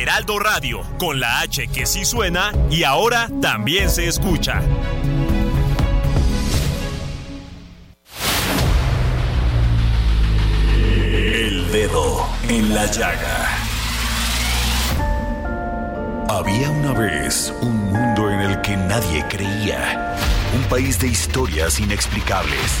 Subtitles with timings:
[0.00, 4.62] Heraldo Radio, con la H que sí suena y ahora también se escucha.
[11.06, 13.48] El dedo en la llaga.
[16.28, 20.16] Había una vez un mundo en el que nadie creía.
[20.54, 22.80] Un país de historias inexplicables.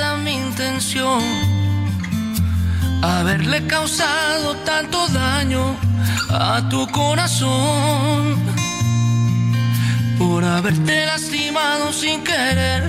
[0.00, 1.22] Esa mi intención.
[3.02, 5.76] Haberle causado tanto daño
[6.30, 8.38] a tu corazón.
[10.18, 12.82] Por haberte lastimado sin querer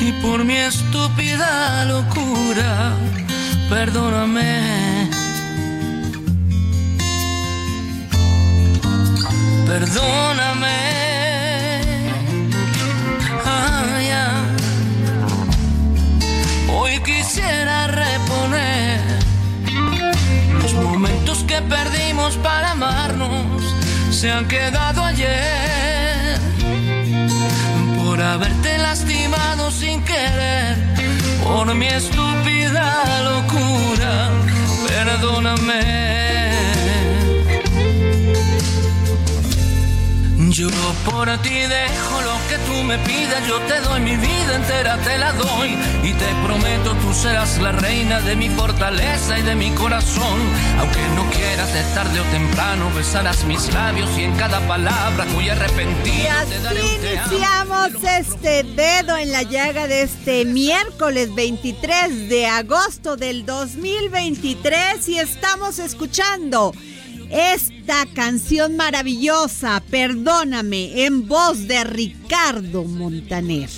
[0.00, 2.92] y por mi estúpida locura.
[3.68, 5.10] Perdóname.
[9.66, 11.07] Perdóname.
[17.38, 19.00] Quisiera reponer
[20.60, 23.62] los momentos que perdimos para amarnos.
[24.10, 26.38] Se han quedado ayer
[27.96, 30.76] por haberte lastimado sin querer,
[31.44, 34.30] por mi estúpida locura.
[34.88, 36.08] Perdóname.
[40.50, 40.68] Yo
[41.04, 45.32] por ti dejo que tú me pidas, yo te doy mi vida entera, te la
[45.32, 50.38] doy y te prometo tú serás la reina de mi fortaleza y de mi corazón.
[50.78, 55.48] Aunque no quieras de tarde o temprano besarás mis labios y en cada palabra muy
[55.50, 57.32] arrepentido Y te daré un te amo.
[57.32, 65.18] iniciamos este dedo en la llaga de este miércoles 23 de agosto del 2023 y
[65.18, 66.72] estamos escuchando
[67.30, 73.68] esta canción maravillosa, Perdóname, en voz de Ricardo Montaner.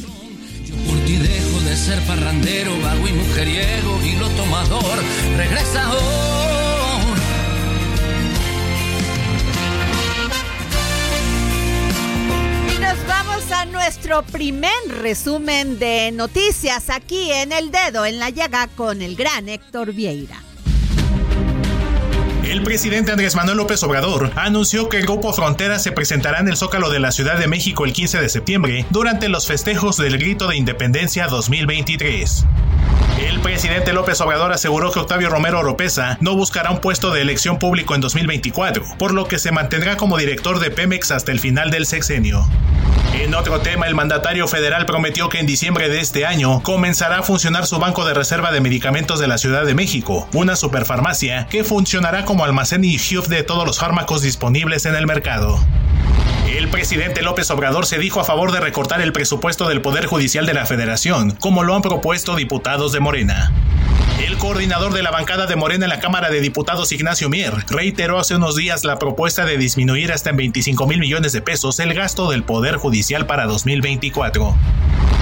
[0.87, 4.99] Por ti dejo de ser parrandero, vago y mujeriego y lo tomador.
[5.37, 6.31] Regresa ahora.
[12.81, 18.69] Nos vamos a nuestro primer resumen de noticias aquí en El Dedo en la Llaga
[18.69, 20.50] con el gran Héctor Vieira.
[22.51, 26.57] El presidente Andrés Manuel López Obrador anunció que el Grupo Frontera se presentará en el
[26.57, 30.49] Zócalo de la Ciudad de México el 15 de septiembre durante los festejos del Grito
[30.49, 32.47] de Independencia 2023.
[33.25, 37.61] El presidente López Obrador aseguró que Octavio Romero Oropesa no buscará un puesto de elección
[37.61, 41.71] público en 2024, por lo que se mantendrá como director de Pemex hasta el final
[41.71, 42.49] del sexenio.
[43.13, 47.23] En otro tema, el mandatario federal prometió que en diciembre de este año comenzará a
[47.25, 51.65] funcionar su banco de reserva de medicamentos de la Ciudad de México, una superfarmacia que
[51.65, 55.59] funcionará como almacén y hub de todos los fármacos disponibles en el mercado.
[56.51, 60.47] El presidente López Obrador se dijo a favor de recortar el presupuesto del Poder Judicial
[60.47, 63.53] de la Federación, como lo han propuesto diputados de Morena.
[64.27, 68.19] El coordinador de la bancada de Morena en la Cámara de Diputados, Ignacio Mier, reiteró
[68.19, 71.95] hace unos días la propuesta de disminuir hasta en 25 mil millones de pesos el
[71.95, 74.57] gasto del Poder Judicial para 2024.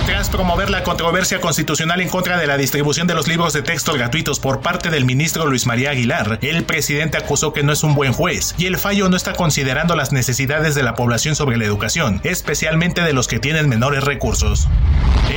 [0.08, 3.92] Tras promover la controversia constitucional en contra de la distribución de los libros de texto
[3.92, 7.94] gratuitos por parte del ministro Luis María Aguilar, el presidente acusó que no es un
[7.94, 11.64] buen juez y el fallo no está considerando las necesidades de la población sobre la
[11.64, 14.68] educación, especialmente de los que tienen menores recursos.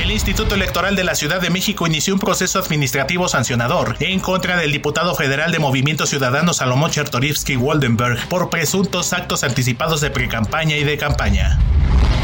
[0.00, 4.56] El Instituto Electoral de la Ciudad de México inició un proceso administrativo sancionador en contra
[4.56, 10.76] del diputado federal de Movimiento Ciudadano Salomón Chertorivsky Waldenberg por presuntos actos anticipados de precampaña
[10.76, 11.58] y de campaña.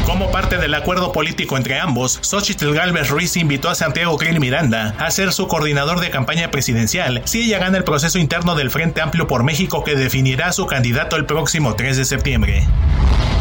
[0.09, 4.95] Como parte del acuerdo político entre ambos, Xochitl Galvez Ruiz invitó a Santiago Krill Miranda
[4.97, 9.01] a ser su coordinador de campaña presidencial si ella gana el proceso interno del Frente
[9.01, 12.67] Amplio por México que definirá a su candidato el próximo 3 de septiembre.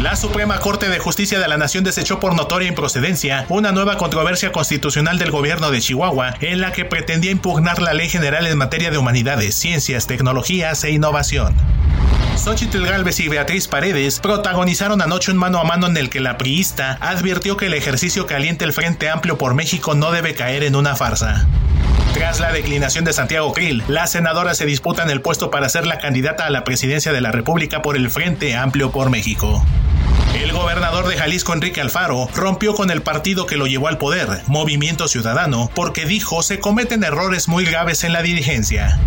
[0.02, 4.52] La Suprema Corte de Justicia de la Nación desechó por notoria improcedencia una nueva controversia
[4.52, 8.90] constitucional del gobierno de Chihuahua en la que pretendía impugnar la Ley General en materia
[8.90, 11.56] de humanidades, ciencias, tecnologías e innovación.
[12.36, 16.38] Xochitl Galvez y Beatriz Paredes protagonizaron anoche un mano a mano en el que la
[16.38, 20.62] priista advirtió que el ejercicio que alienta el Frente Amplio por México no debe caer
[20.62, 21.46] en una farsa.
[22.14, 25.98] Tras la declinación de Santiago Krill, las senadoras se disputan el puesto para ser la
[25.98, 29.64] candidata a la presidencia de la República por el Frente Amplio por México.
[30.34, 34.42] El gobernador de Jalisco, Enrique Alfaro, rompió con el partido que lo llevó al poder,
[34.46, 38.98] Movimiento Ciudadano, porque dijo se cometen errores muy graves en la dirigencia.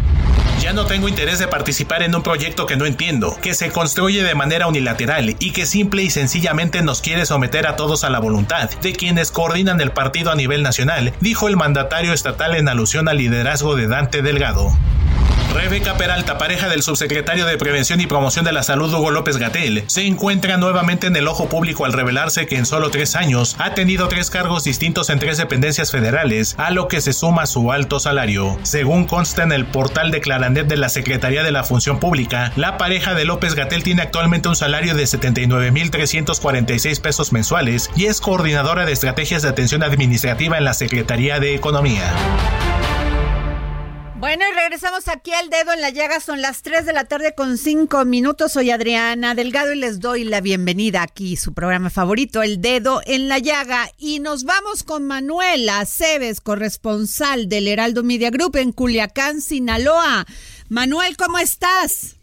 [0.62, 4.24] Ya no tengo interés de participar en un proyecto que no entiendo, que se construye
[4.24, 8.20] de manera unilateral y que simple y sencillamente nos quiere someter a todos a la
[8.20, 13.10] voluntad de quienes coordinan el partido a nivel nacional, dijo el mandatario estatal en alusión
[13.10, 14.72] al liderazgo de Dante Delgado.
[15.54, 19.84] Rebeca Peralta, pareja del subsecretario de Prevención y Promoción de la Salud Hugo López Gatel,
[19.88, 23.74] se encuentra nuevamente en el ojo público al revelarse que en solo tres años ha
[23.74, 28.00] tenido tres cargos distintos en tres dependencias federales, a lo que se suma su alto
[28.00, 28.58] salario.
[28.64, 32.78] Según consta en el portal de Claranet de la Secretaría de la Función Pública, la
[32.78, 38.86] pareja de López Gatel tiene actualmente un salario de 79.346 pesos mensuales y es coordinadora
[38.86, 42.14] de estrategias de atención administrativa en la Secretaría de Economía.
[44.22, 46.20] Bueno, y regresamos aquí al dedo en la llaga.
[46.20, 48.52] Son las 3 de la tarde con 5 minutos.
[48.52, 53.30] Soy Adriana Delgado y les doy la bienvenida aquí, su programa favorito, El Dedo en
[53.30, 53.88] la Llaga.
[53.98, 60.28] Y nos vamos con Manuela Cebes, corresponsal del Heraldo Media Group en Culiacán, Sinaloa.
[60.70, 62.16] Manuel, ¿cómo estás?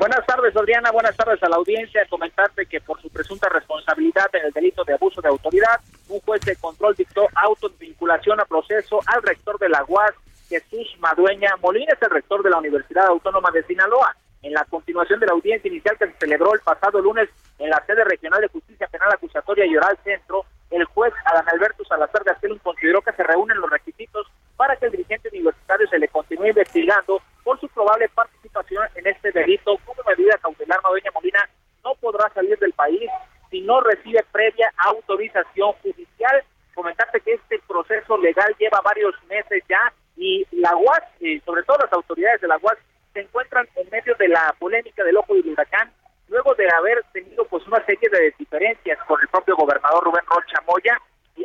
[0.00, 0.90] Buenas tardes, Adriana.
[0.90, 2.04] Buenas tardes a la audiencia.
[2.10, 6.40] Comentarte que por su presunta responsabilidad en el delito de abuso de autoridad, un juez
[6.40, 10.12] de control dictó auto de vinculación a proceso al rector de la UAS
[10.52, 14.14] Jesús Madueña Molina es el rector de la Universidad Autónoma de Sinaloa.
[14.42, 17.82] En la continuación de la audiencia inicial que se celebró el pasado lunes en la
[17.86, 22.58] sede regional de justicia penal acusatoria y oral centro, el juez Adán Alberto Salazar Gastelum
[22.58, 24.26] consideró que se reúnen los requisitos
[24.58, 29.32] para que el dirigente universitario se le continúe investigando por su probable participación en este
[29.32, 29.78] delito.
[29.86, 31.48] Como medida cautelar, Madueña Molina
[31.82, 33.08] no podrá salir del país
[33.50, 36.44] si no recibe previa autorización judicial.
[36.74, 41.78] Comentarte que este proceso legal lleva varios meses ya y la UAS, eh, sobre todo
[41.78, 42.78] las autoridades de la UAS,
[43.12, 45.92] se encuentran en medio de la polémica del ojo del huracán,
[46.28, 50.62] luego de haber tenido pues una serie de diferencias con el propio gobernador Rubén Rocha
[50.66, 50.96] Moya,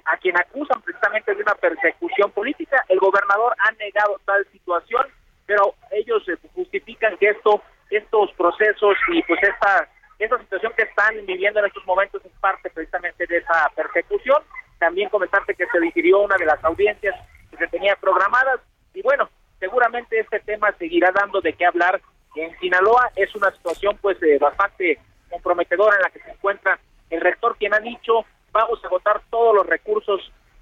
[0.06, 2.85] a quien acusan precisamente de una persecución política.
[2.88, 5.03] El gobernador ha negado tal situación,
[5.47, 9.89] pero ellos eh, justifican que esto, estos procesos y pues esta,
[10.19, 14.44] esta situación que están viviendo en estos momentos es parte precisamente de esa persecución.
[14.77, 17.15] También comentarte que se difirió una de las audiencias
[17.57, 18.62] que se programadas
[18.94, 22.00] y bueno, seguramente este tema seguirá dando de qué hablar
[22.36, 23.12] en Sinaloa.
[23.15, 25.00] Es una situación pues eh, bastante
[25.30, 29.56] comprometedora en la que se encuentra el rector quien ha dicho vamos a agotar todos
[29.56, 30.19] los recursos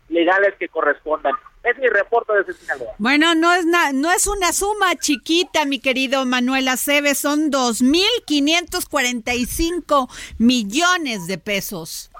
[0.09, 1.33] legales que correspondan.
[1.63, 2.93] Es mi reporte desde Sinaloa.
[2.99, 10.07] Bueno, no es no es una suma chiquita, mi querido Manuel Aceves, son 2.545
[10.37, 12.11] millones de pesos.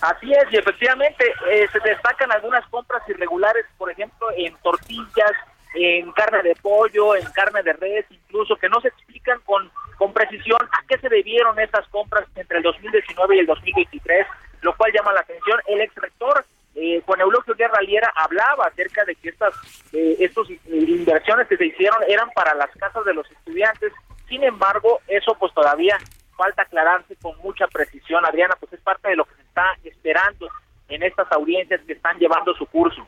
[0.00, 5.32] Así es, y efectivamente eh, se destacan algunas compras irregulares, por ejemplo, en tortillas,
[5.74, 10.12] en carne de pollo, en carne de res, incluso que no se explican con, con
[10.12, 14.26] precisión a qué se debieron estas compras entre el 2019 y el 2023,
[14.62, 15.60] lo cual llama la atención.
[15.66, 16.44] El ex rector
[16.80, 19.52] eh, Juan Eulogio Guerra Liera hablaba acerca de que estas
[19.92, 23.92] eh, estos inversiones que se hicieron eran para las casas de los estudiantes.
[24.28, 25.98] Sin embargo, eso pues todavía
[26.38, 30.48] falta aclararse con mucha precisión, Adriana, pues es parte de lo que se está esperando
[30.88, 33.06] en estas audiencias que están llevando su curso.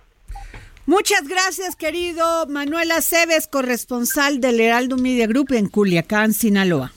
[0.84, 6.92] Muchas gracias, querido Manuel Aceves, corresponsal del Heraldo Media Group en Culiacán, Sinaloa.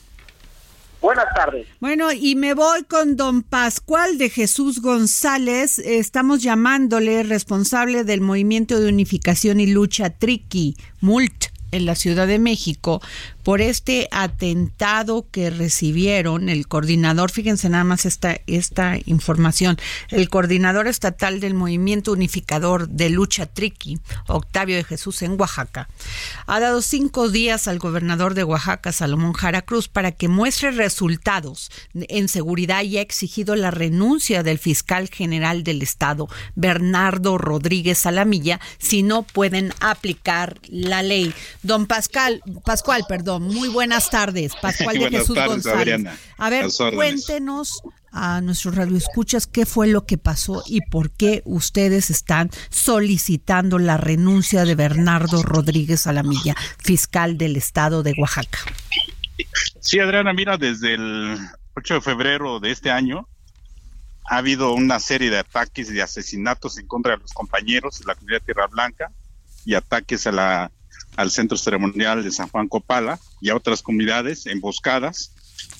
[1.00, 1.68] Buenas tardes.
[1.80, 5.78] Bueno, y me voy con don Pascual de Jesús González.
[5.78, 12.38] Estamos llamándole responsable del Movimiento de Unificación y Lucha Triqui, MULT, en la Ciudad de
[12.38, 13.02] México,
[13.44, 19.76] por este atentado que recibieron el coordinador, fíjense nada más esta, esta información,
[20.08, 25.88] el coordinador estatal del Movimiento Unificador de Lucha Triqui, Octavio de Jesús en Oaxaca,
[26.46, 31.70] ha dado cinco días al gobernador de Oaxaca, Salomón Jara Cruz, para que muestre resultados
[31.92, 38.58] en seguridad y ha exigido la renuncia del fiscal general del Estado, Bernardo Rodríguez Salamilla,
[38.78, 41.34] si no pueden aplicar la ley.
[41.62, 44.54] Don Pascal, Pascual, perdón muy buenas tardes.
[44.60, 46.04] Pascual de Jesús González.
[46.38, 52.10] A ver, cuéntenos a nuestros radioescuchas qué fue lo que pasó y por qué ustedes
[52.10, 58.60] están solicitando la renuncia de Bernardo Rodríguez Alamilla, fiscal del estado de Oaxaca.
[59.80, 61.36] Sí, Adriana, mira, desde el
[61.76, 63.28] 8 de febrero de este año
[64.26, 68.14] ha habido una serie de ataques y asesinatos en contra de los compañeros de la
[68.14, 69.10] comunidad Tierra Blanca
[69.66, 70.72] y ataques a la,
[71.16, 75.32] al centro ceremonial de San Juan Copala y a otras comunidades emboscadas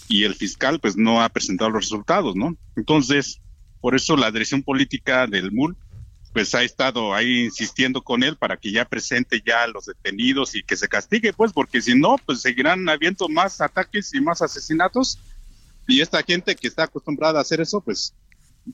[0.09, 2.57] y el fiscal pues no ha presentado los resultados, ¿no?
[2.77, 3.41] Entonces,
[3.81, 5.77] por eso la dirección política del MUL
[6.33, 10.57] pues ha estado ahí insistiendo con él para que ya presente ya a los detenidos
[10.57, 14.43] y que se castigue, pues, porque si no, pues seguirán habiendo más ataques y más
[14.43, 15.21] asesinatos
[15.87, 18.15] y esta gente que está acostumbrada a hacer eso, pues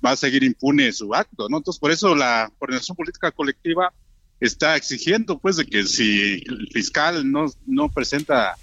[0.05, 1.59] va a seguir impune su acto, ¿no?
[1.59, 3.93] Entonces, por eso la coordinación política colectiva
[4.41, 8.57] está exigiendo, pues, de que si el fiscal no, no presenta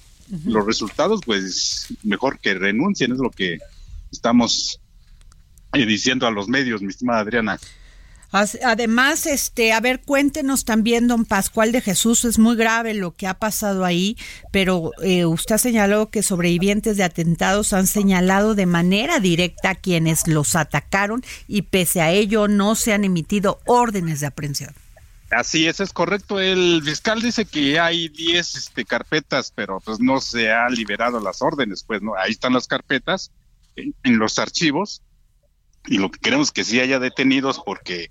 [0.46, 3.60] los resultados, pues mejor que renuncien, es lo que
[4.12, 4.82] estamos
[5.74, 7.60] eh, diciendo a los medios, mi estimada Adriana.
[8.32, 13.26] Además, este, a ver, cuéntenos también, don Pascual de Jesús, es muy grave lo que
[13.26, 14.18] ha pasado ahí,
[14.52, 19.76] pero eh, usted ha señalado que sobrevivientes de atentados han señalado de manera directa a
[19.76, 24.74] quienes los atacaron y pese a ello no se han emitido órdenes de aprehensión.
[25.32, 26.40] Así es, es correcto.
[26.40, 31.42] El fiscal dice que hay 10 este, carpetas, pero pues no se ha liberado las
[31.42, 33.32] órdenes, pues no, ahí están las carpetas
[33.76, 35.02] en, en los archivos.
[35.88, 38.10] Y lo que queremos es que sí haya detenidos porque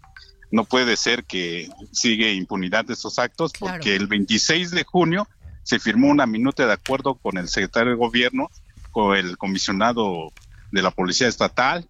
[0.50, 5.28] no puede ser que sigue impunidad de estos actos porque el 26 de junio
[5.62, 8.50] se firmó una minuta de acuerdo con el secretario de gobierno,
[8.92, 10.32] con el comisionado
[10.70, 11.88] de la Policía Estatal,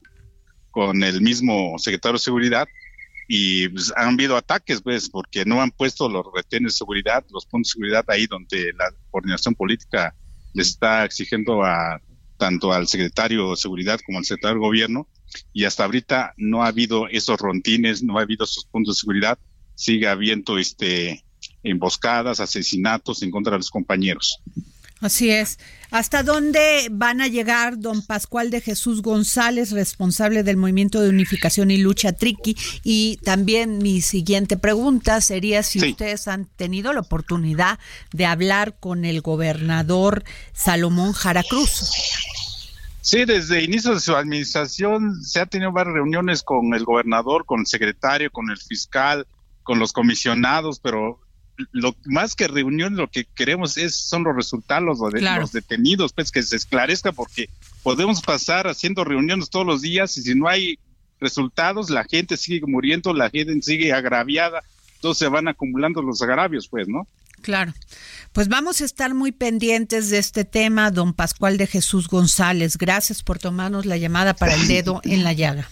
[0.70, 2.68] con el mismo secretario de Seguridad
[3.28, 7.46] y pues, han habido ataques, pues, porque no han puesto los retenes de seguridad, los
[7.46, 10.14] puntos de seguridad ahí donde la coordinación política
[10.54, 12.00] les está exigiendo a
[12.36, 15.08] tanto al secretario de Seguridad como al secretario de Gobierno
[15.52, 19.38] y hasta ahorita no ha habido esos rontines, no ha habido esos puntos de seguridad,
[19.74, 21.24] sigue habiendo este
[21.62, 24.40] emboscadas, asesinatos en contra de los compañeros.
[25.00, 25.58] Así es.
[25.90, 31.70] ¿Hasta dónde van a llegar don Pascual de Jesús González, responsable del Movimiento de Unificación
[31.70, 32.56] y Lucha Triqui?
[32.82, 37.78] Y también mi siguiente pregunta sería si ustedes han tenido la oportunidad
[38.12, 40.24] de hablar con el gobernador
[40.54, 41.92] Salomón Jara Cruz.
[43.02, 47.44] Sí, desde el inicio de su administración se ha tenido varias reuniones con el gobernador,
[47.44, 49.26] con el secretario, con el fiscal,
[49.62, 51.20] con los comisionados, pero
[51.72, 56.30] lo más que reunión lo que queremos es son los resultados de los detenidos, pues
[56.30, 57.48] que se esclarezca porque
[57.82, 60.78] podemos pasar haciendo reuniones todos los días y si no hay
[61.20, 64.62] resultados la gente sigue muriendo, la gente sigue agraviada,
[64.96, 67.06] entonces se van acumulando los agravios, pues, ¿no?
[67.42, 67.74] Claro.
[68.32, 72.76] Pues vamos a estar muy pendientes de este tema, don Pascual de Jesús González.
[72.76, 75.68] Gracias por tomarnos la llamada para el dedo en la llaga.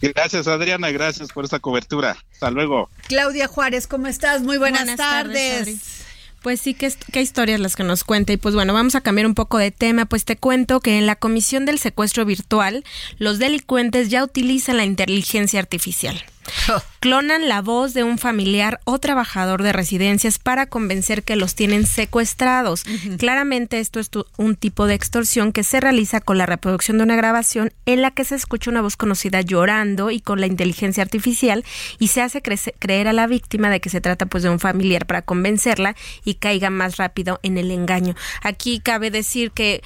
[0.00, 2.16] Gracias, Adriana, gracias por esta cobertura.
[2.32, 2.90] Hasta luego.
[3.08, 4.42] Claudia Juárez, ¿cómo estás?
[4.42, 6.04] Muy buenas, tardes.
[6.42, 8.32] Pues sí, qué, qué historias las que nos cuenta.
[8.32, 10.06] Y pues bueno, vamos a cambiar un poco de tema.
[10.06, 12.84] Pues te cuento que en la Comisión del Secuestro Virtual,
[13.18, 16.22] los delincuentes ya utilizan la inteligencia artificial.
[17.00, 21.86] Clonan la voz de un familiar o trabajador de residencias para convencer que los tienen
[21.86, 22.84] secuestrados.
[23.18, 27.16] Claramente esto es un tipo de extorsión que se realiza con la reproducción de una
[27.16, 31.64] grabación en la que se escucha una voz conocida llorando y con la inteligencia artificial
[31.98, 35.06] y se hace creer a la víctima de que se trata pues de un familiar
[35.06, 38.14] para convencerla y caiga más rápido en el engaño.
[38.42, 39.82] Aquí cabe decir que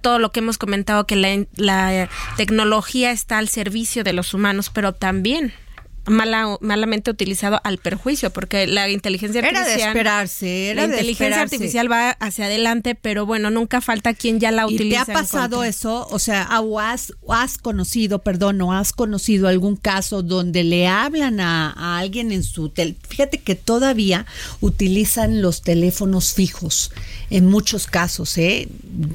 [0.00, 4.70] todo lo que hemos comentado que la, la tecnología está al servicio de los humanos,
[4.72, 5.52] pero también
[6.06, 9.66] mala, malamente utilizado al perjuicio, porque la inteligencia artificial.
[9.66, 14.40] Era de esperarse, era La inteligencia artificial va hacia adelante, pero bueno, nunca falta quien
[14.40, 15.02] ya la utiliza.
[15.02, 16.06] ¿Y te ha pasado eso?
[16.10, 16.48] O sea,
[16.80, 22.42] has, has conocido, perdón, o has conocido algún caso donde le hablan a, alguien en
[22.42, 22.68] su.
[22.68, 24.26] Tel Fíjate que todavía
[24.60, 26.92] utilizan los teléfonos fijos
[27.30, 28.68] en muchos casos, ¿eh?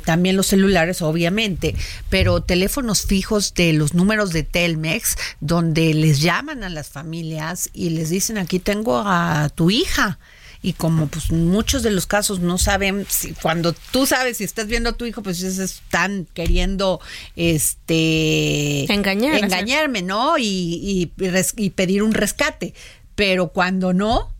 [0.05, 1.75] También los celulares, obviamente,
[2.09, 7.89] pero teléfonos fijos de los números de Telmex, donde les llaman a las familias y
[7.89, 10.19] les dicen, aquí tengo a tu hija
[10.63, 14.67] y como pues muchos de los casos no saben si cuando tú sabes si estás
[14.67, 16.99] viendo a tu hijo pues están queriendo
[17.35, 21.11] este Engañar, engañarme no y, y,
[21.57, 22.73] y, pedir un rescate.
[23.15, 24.31] Pero cuando no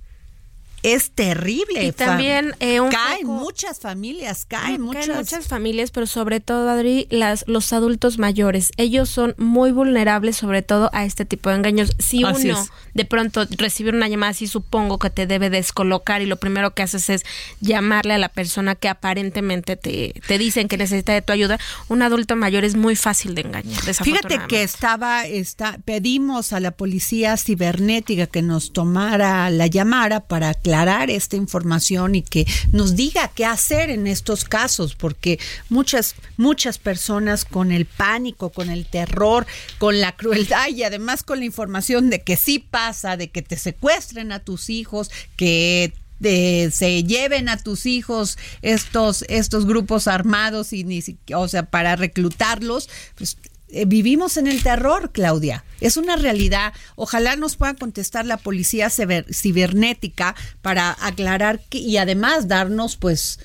[0.84, 1.84] es terrible.
[1.86, 5.16] Y también eh, caen muchas familias, caen, muchas.
[5.16, 8.72] muchas familias, pero sobre todo, Adri, las, los adultos mayores.
[8.78, 11.92] Ellos son muy vulnerables, sobre todo a este tipo de engaños.
[12.00, 16.38] Si uno de pronto recibe una llamada así, supongo que te debe descolocar y lo
[16.38, 17.26] primero que haces es
[17.60, 21.60] llamarle a la persona que aparentemente te, te dicen que necesita de tu ayuda.
[21.90, 23.82] Un adulto mayor es muy fácil de engañar.
[23.82, 30.54] Fíjate que estaba, está, pedimos a la policía cibernética que nos tomara la llamada para
[30.72, 35.38] aclarar esta información y que nos diga qué hacer en estos casos, porque
[35.68, 39.46] muchas, muchas personas con el pánico, con el terror,
[39.80, 43.58] con la crueldad y además con la información de que sí pasa, de que te
[43.58, 50.84] secuestren a tus hijos, que se lleven a tus hijos estos estos grupos armados y
[50.84, 53.38] ni o sea para reclutarlos pues
[53.72, 55.64] eh, vivimos en el terror, Claudia.
[55.80, 56.74] Es una realidad.
[56.96, 63.40] Ojalá nos pueda contestar la policía cibernética para aclarar que, y además darnos, pues,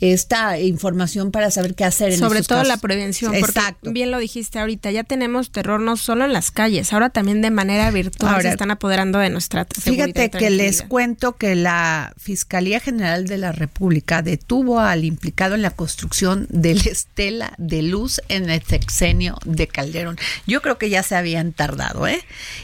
[0.00, 4.58] esta información para saber qué hacer en Sobre todo la prevención, porque bien lo dijiste
[4.58, 8.48] ahorita, ya tenemos terror no solo en las calles, ahora también de manera virtual se
[8.48, 14.22] están apoderando de nuestra Fíjate que les cuento que la Fiscalía General de la República
[14.22, 19.66] detuvo al implicado en la construcción de la estela de luz en el sexenio de
[19.66, 20.18] Calderón.
[20.46, 22.22] Yo creo que ya se habían tardado, ¿eh?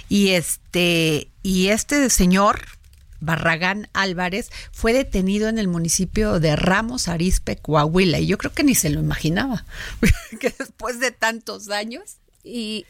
[0.09, 2.63] Y este y este señor
[3.25, 8.65] Barragán Álvarez fue detenido en el municipio de Ramos Arizpe, Coahuila, y yo creo que
[8.65, 9.65] ni se lo imaginaba,
[10.41, 12.17] que después de tantos años.
[12.47, 12.85] Y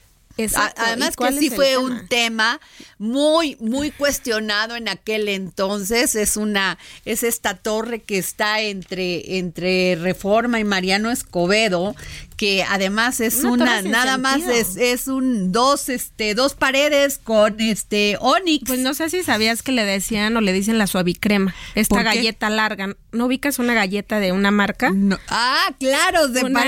[0.76, 2.60] Además que sí fue un tema
[2.98, 6.14] muy, muy cuestionado en aquel entonces.
[6.14, 11.94] Es una, es esta torre que está entre, entre Reforma y Mariano Escobedo,
[12.36, 18.16] que además es una, nada más es, es un dos, este, dos paredes con este
[18.20, 18.64] onix.
[18.66, 22.50] Pues no sé si sabías que le decían o le dicen la suavicrema, esta galleta
[22.50, 22.96] larga.
[23.12, 24.92] ¿No ubicas una galleta de una marca?
[25.28, 26.64] Ah, claro, de una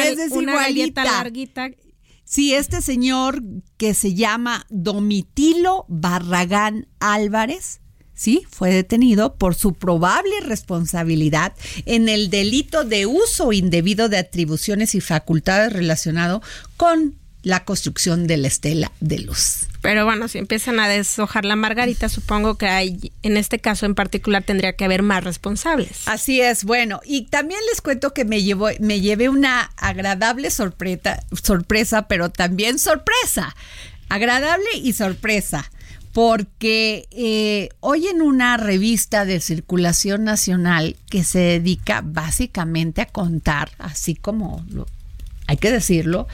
[0.54, 1.70] galleta larguita
[2.28, 3.40] Sí, este señor
[3.76, 7.80] que se llama Domitilo Barragán Álvarez,
[8.14, 11.52] sí, fue detenido por su probable responsabilidad
[11.84, 16.42] en el delito de uso indebido de atribuciones y facultades relacionado
[16.76, 17.14] con
[17.46, 19.68] la construcción de la estela de luz.
[19.80, 23.94] Pero bueno, si empiezan a deshojar la margarita, supongo que hay, en este caso en
[23.94, 26.08] particular, tendría que haber más responsables.
[26.08, 31.22] Así es, bueno, y también les cuento que me llevó, me llevé una agradable sorpresa,
[31.40, 33.54] sorpresa, pero también sorpresa.
[34.08, 35.70] Agradable y sorpresa
[36.12, 43.70] porque eh, hoy en una revista de circulación nacional que se dedica básicamente a contar,
[43.78, 44.86] así como lo,
[45.46, 46.26] hay que decirlo,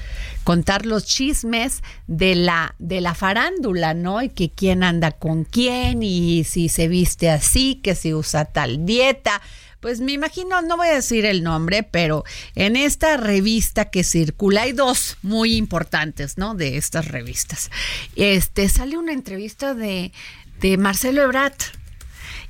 [0.44, 4.22] contar los chismes de la, de la farándula, ¿no?
[4.22, 8.86] Y que quién anda con quién y si se viste así, que si usa tal
[8.86, 9.42] dieta.
[9.80, 14.62] Pues me imagino, no voy a decir el nombre, pero en esta revista que circula,
[14.62, 16.54] hay dos muy importantes, ¿no?
[16.54, 17.70] De estas revistas.
[18.14, 20.12] Este, sale una entrevista de,
[20.60, 21.60] de Marcelo Ebrat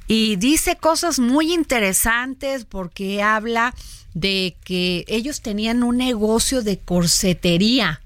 [0.07, 3.75] y dice cosas muy interesantes porque habla
[4.14, 8.01] de que ellos tenían un negocio de corsetería.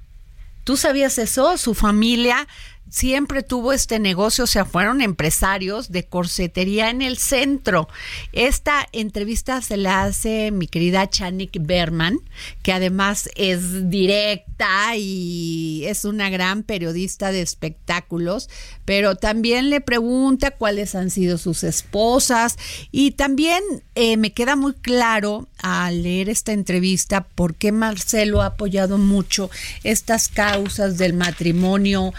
[0.64, 1.56] ¿Tú sabías eso?
[1.58, 2.46] Su familia
[2.88, 7.88] siempre tuvo este negocio, o sea, fueron empresarios de corsetería en el centro.
[8.32, 12.18] Esta entrevista se la hace mi querida Chanik Berman,
[12.62, 18.48] que además es directa y es una gran periodista de espectáculos,
[18.84, 22.56] pero también le pregunta cuáles han sido sus esposas
[22.90, 23.62] y también
[23.94, 29.50] eh, me queda muy claro al leer esta entrevista por qué Marcelo ha apoyado mucho
[29.84, 32.12] estas causas del matrimonio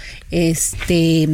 [0.58, 1.30] este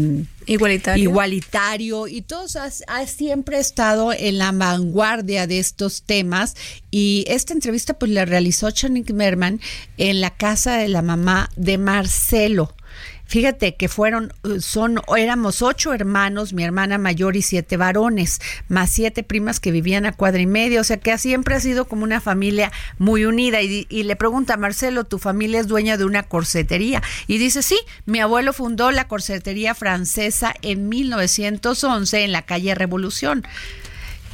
[0.46, 2.08] igualitario, igualitario.
[2.08, 6.56] Y todos ha, siempre estado en la vanguardia de estos temas.
[6.92, 9.60] Y esta entrevista pues la realizó Chanik Merman
[9.98, 12.76] en la casa de la mamá de Marcelo
[13.26, 18.90] Fíjate que fueron, uh, son, éramos ocho hermanos, mi hermana mayor y siete varones, más
[18.92, 22.04] siete primas que vivían a cuadra y media, o sea que siempre ha sido como
[22.04, 23.62] una familia muy unida.
[23.62, 27.02] Y, y le pregunta Marcelo, ¿tu familia es dueña de una corsetería?
[27.28, 33.44] Y dice, sí, mi abuelo fundó la corsetería francesa en 1911 en la calle Revolución.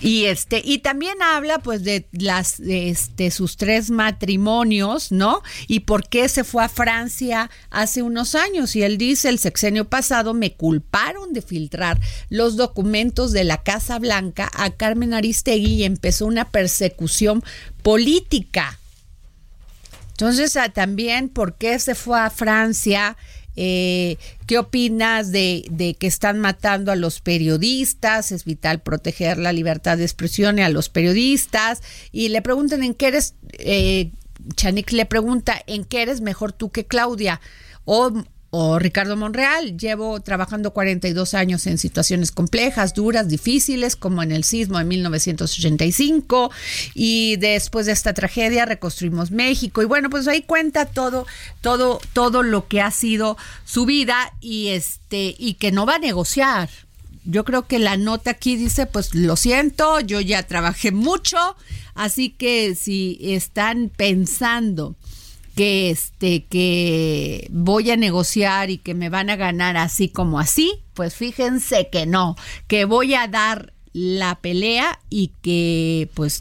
[0.01, 5.41] Y este, y también habla pues de las este sus tres matrimonios, ¿no?
[5.67, 8.75] Y por qué se fue a Francia hace unos años.
[8.75, 13.99] Y él dice, el sexenio pasado me culparon de filtrar los documentos de la Casa
[13.99, 17.43] Blanca a Carmen Aristegui y empezó una persecución
[17.83, 18.79] política.
[20.11, 23.15] Entonces, ah, también, ¿por qué se fue a Francia?
[23.55, 28.31] Eh, ¿Qué opinas de, de, que están matando a los periodistas?
[28.31, 31.81] Es vital proteger la libertad de expresión y a los periodistas.
[32.11, 34.11] Y le preguntan en qué eres, eh,
[34.55, 37.41] Chanik le pregunta, ¿en qué eres mejor tú que Claudia?
[37.85, 38.13] O
[38.51, 44.43] o Ricardo Monreal, llevo trabajando 42 años en situaciones complejas, duras, difíciles, como en el
[44.43, 46.51] sismo de 1985,
[46.95, 49.81] y después de esta tragedia reconstruimos México.
[49.81, 51.27] Y bueno, pues ahí cuenta todo,
[51.61, 55.99] todo, todo lo que ha sido su vida y este, y que no va a
[55.99, 56.69] negociar.
[57.25, 61.37] Yo creo que la nota aquí dice, pues lo siento, yo ya trabajé mucho,
[61.93, 64.95] así que si están pensando
[65.59, 70.85] que este que voy a negociar y que me van a ganar así como así,
[70.93, 76.39] pues fíjense que no, que voy a dar la pelea y que pues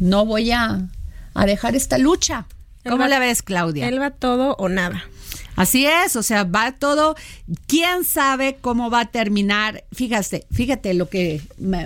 [0.00, 0.88] no voy a,
[1.34, 2.46] a dejar esta lucha.
[2.88, 3.88] ¿Cómo la ves, Claudia?
[3.88, 5.04] Él va todo o nada.
[5.56, 7.16] Así es, o sea, va todo.
[7.66, 9.84] ¿Quién sabe cómo va a terminar?
[9.92, 11.40] Fíjate, fíjate lo que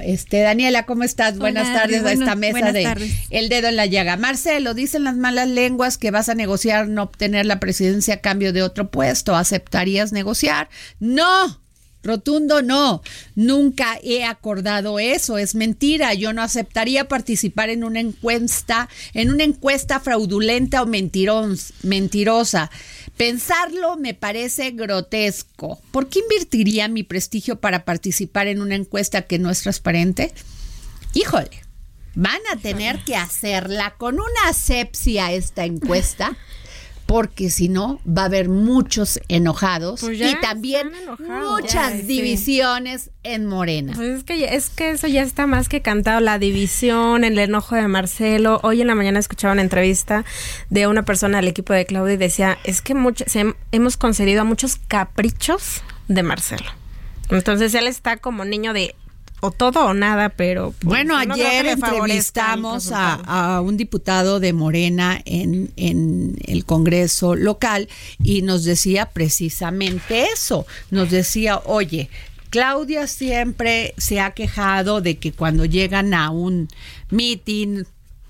[0.04, 1.38] este Daniela, ¿cómo estás?
[1.38, 4.16] buenas tardes a esta mesa de El dedo en la llaga.
[4.16, 8.52] Marcelo, dicen las malas lenguas que vas a negociar no obtener la presidencia a cambio
[8.52, 9.36] de otro puesto.
[9.36, 10.68] ¿Aceptarías negociar?
[11.00, 11.60] No.
[12.02, 13.02] Rotundo no,
[13.34, 19.42] nunca he acordado eso, es mentira, yo no aceptaría participar en una encuesta, en una
[19.42, 22.70] encuesta fraudulenta o mentirosa.
[23.18, 25.80] Pensarlo me parece grotesco.
[25.90, 30.32] ¿Por qué invertiría mi prestigio para participar en una encuesta que no es transparente?
[31.14, 31.50] Híjole,
[32.14, 36.36] van a tener que hacerla con una asepsia esta encuesta
[37.08, 43.94] porque si no va a haber muchos enojados pues y también muchas divisiones en Morena.
[43.96, 47.76] Pues es que es que eso ya está más que cantado la división, el enojo
[47.76, 48.60] de Marcelo.
[48.62, 50.26] Hoy en la mañana escuchaba una entrevista
[50.68, 52.94] de una persona del equipo de Claudia y decía, "Es que
[53.72, 56.70] hemos concedido a muchos caprichos de Marcelo."
[57.30, 58.94] Entonces él está como niño de
[59.40, 60.72] o todo o nada, pero...
[60.72, 67.88] Pues, bueno, ayer entrevistamos a, un diputado de Morena en, en el Congreso local
[68.22, 72.10] y nos decía precisamente eso, nos decía, oye,
[72.50, 76.68] Claudia siempre se ha quejado de que cuando llegan a un
[77.10, 77.84] meeting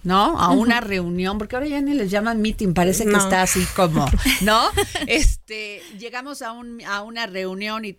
[0.04, 0.38] ¿no?
[0.38, 4.06] A una reunión, porque ahora ya ni les llaman meeting, parece que está así como,
[4.40, 4.62] ¿no?
[5.48, 7.96] Este, llegamos a, un, a una reunión y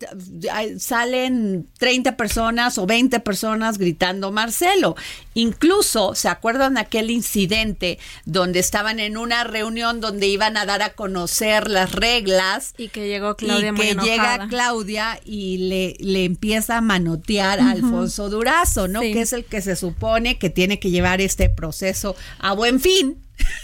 [0.78, 4.94] salen 30 personas o 20 personas gritando Marcelo.
[5.34, 10.90] Incluso, ¿se acuerdan aquel incidente donde estaban en una reunión donde iban a dar a
[10.90, 12.72] conocer las reglas?
[12.78, 17.72] Y que llegó Claudia y que llega Claudia y le, le empieza a manotear a
[17.72, 19.00] Alfonso Durazo, ¿no?
[19.00, 23.16] Que es el que se supone que tiene que llevar este proceso a buen fin.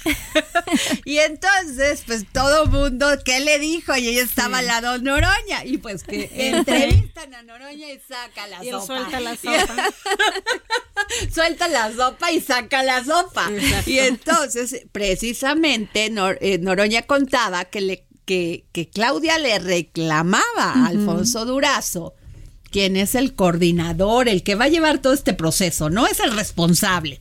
[1.05, 3.97] y entonces, pues todo mundo, ¿qué le dijo?
[3.97, 5.65] Y ella estaba al lado Noroña.
[5.65, 8.87] Y pues que entrevistan a Noroña y saca la sopa.
[8.87, 9.89] Suelta la sopa.
[11.33, 13.51] suelta la sopa y saca la sopa.
[13.87, 21.45] Y entonces, precisamente, eh, Noroña contaba que, le, que, que Claudia le reclamaba a Alfonso
[21.45, 22.15] Durazo
[22.77, 26.37] quien es el coordinador, el que va a llevar todo este proceso, no es el
[26.37, 27.21] responsable.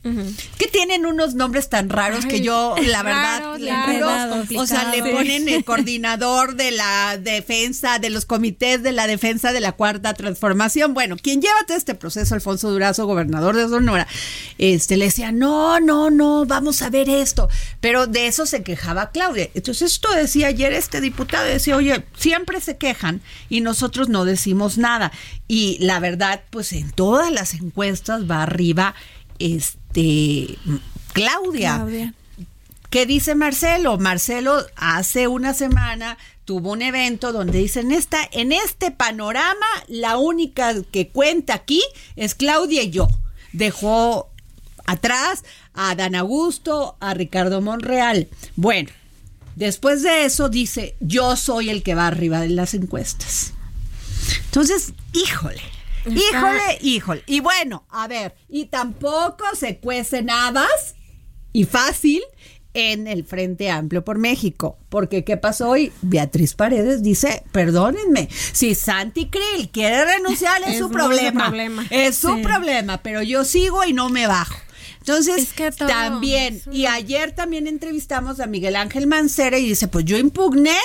[0.58, 5.48] Que tienen unos nombres tan raros que yo, la verdad, le o sea, le ponen
[5.48, 10.92] el coordinador de la defensa, de los comités de la defensa de la cuarta transformación.
[10.92, 14.06] Bueno, quien lleva todo este proceso, Alfonso Durazo, gobernador de Sonora,
[14.58, 17.48] este le decía, no, no, no, vamos a ver esto.
[17.80, 19.48] Pero de eso se quejaba Claudia.
[19.54, 24.76] Entonces, esto decía ayer este diputado, decía, oye, siempre se quejan y nosotros no decimos
[24.76, 25.12] nada.
[25.48, 28.94] Y la verdad, pues en todas las encuestas va arriba
[29.38, 30.58] este
[31.12, 31.76] Claudia.
[31.76, 32.14] Claudia.
[32.90, 33.98] ¿Qué dice Marcelo?
[33.98, 40.74] Marcelo hace una semana tuvo un evento donde dicen esta, en este panorama la única
[40.92, 41.82] que cuenta aquí
[42.14, 43.08] es Claudia y yo.
[43.52, 44.30] Dejó
[44.86, 48.28] atrás a Dan Augusto, a Ricardo Monreal.
[48.54, 48.90] Bueno,
[49.56, 53.52] después de eso dice, yo soy el que va arriba de las encuestas.
[54.44, 55.62] Entonces, híjole,
[56.06, 57.22] híjole, híjole.
[57.26, 60.94] Y bueno, a ver, y tampoco se cuecen habas
[61.52, 62.22] y fácil
[62.76, 64.78] en el Frente Amplio por México.
[64.90, 65.92] Porque ¿qué pasó hoy?
[66.02, 71.52] Beatriz Paredes dice, perdónenme, si Santi Krill quiere renunciar es, su problema.
[71.90, 74.56] Es su problema, pero yo sigo y no me bajo.
[74.98, 80.76] Entonces, también, y ayer también entrevistamos a Miguel Ángel Mancera y dice, pues yo impugné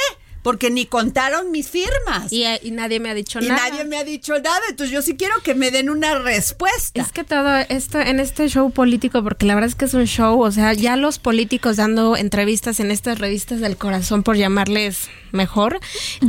[0.42, 2.32] porque ni contaron mis firmas.
[2.32, 3.70] Y, y nadie me ha dicho y nada.
[3.70, 7.02] nadie me ha dicho nada, entonces yo sí quiero que me den una respuesta.
[7.02, 10.06] Es que todo esto en este show político, porque la verdad es que es un
[10.06, 15.10] show, o sea, ya los políticos dando entrevistas en estas revistas del corazón, por llamarles
[15.32, 15.80] mejor.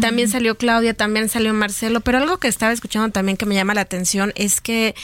[0.01, 3.75] También salió Claudia, también salió Marcelo, pero algo que estaba escuchando también que me llama
[3.75, 4.95] la atención es que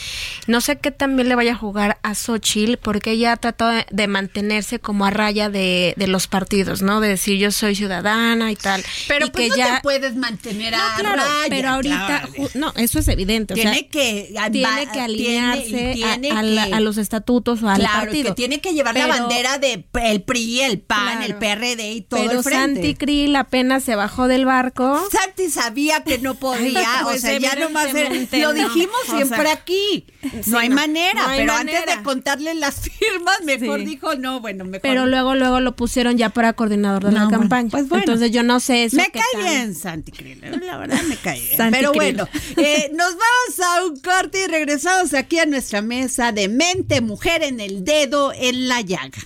[0.46, 3.86] no sé qué también le vaya a jugar a Xochitl, porque ella ha tratado de,
[3.90, 7.00] de mantenerse como a raya de, de los partidos, ¿no?
[7.00, 8.84] De decir yo soy ciudadana y tal.
[9.06, 12.06] Pero y pues que no ya te puedes mantener no, a claro, raya, pero ahorita,
[12.32, 12.50] claro.
[12.54, 13.54] no, eso es evidente.
[13.54, 16.96] o sea, tiene que tiene que alinearse tiene- a- tiene a, la- que- a los
[16.98, 18.28] estatutos o al claro, partido.
[18.30, 22.20] que tiene que llevar la bandera de el PRI, el PAN, el PRD y todo
[22.20, 22.80] Pero el frente.
[22.80, 25.00] Santi Krill apenas se bajó del barco.
[25.10, 28.64] Santi sabía que no podía, o sea, ya nomás evidentemente lo no.
[28.68, 30.06] dijimos O siempre sea, aquí.
[30.42, 31.78] sí, no hay manera, No hay pero manera.
[31.80, 33.84] antes de contarle las firmas, mejor Sí.
[33.86, 34.80] dijo, no, bueno, mejor.
[34.82, 37.68] Pero luego, luego lo pusieron ya para coordinador de la bueno, campaña.
[37.70, 38.04] pues bueno.
[38.04, 38.96] Entonces yo no sé eso.
[38.96, 40.60] me cae tan- bien Santi Krill, ¿eh?
[40.64, 41.56] la verdad me cae bien.
[41.56, 42.16] Santi Pero Krill.
[42.16, 47.00] bueno, eh, nos vamos a un corte y regresamos aquí a nuestra mesa de mente
[47.00, 49.18] mujer en el dedo en la llaga.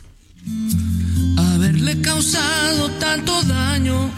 [1.55, 4.11] haberle causado tanto daño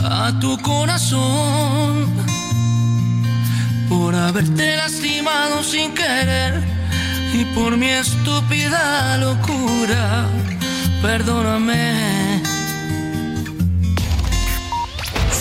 [0.00, 2.08] a tu corazón
[3.88, 6.62] por haberte lastimado sin querer
[7.34, 10.26] y por mi estúpida locura.
[11.02, 12.42] Perdóname.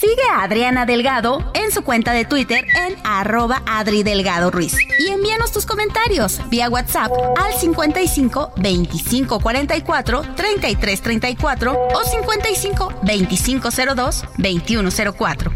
[0.00, 4.74] Sigue a Adriana Delgado en su cuenta de Twitter en arroba Adri Delgado Ruiz.
[4.98, 13.68] Y envíanos tus comentarios vía WhatsApp al 55 25 44 33 34 o 55 25
[13.94, 15.52] 02 21 04.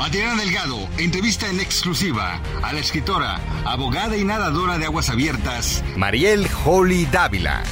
[0.00, 6.48] Adriana Delgado entrevista en exclusiva a la escritora, abogada y nadadora de aguas abiertas, Mariel
[6.64, 7.62] Holly Dávila.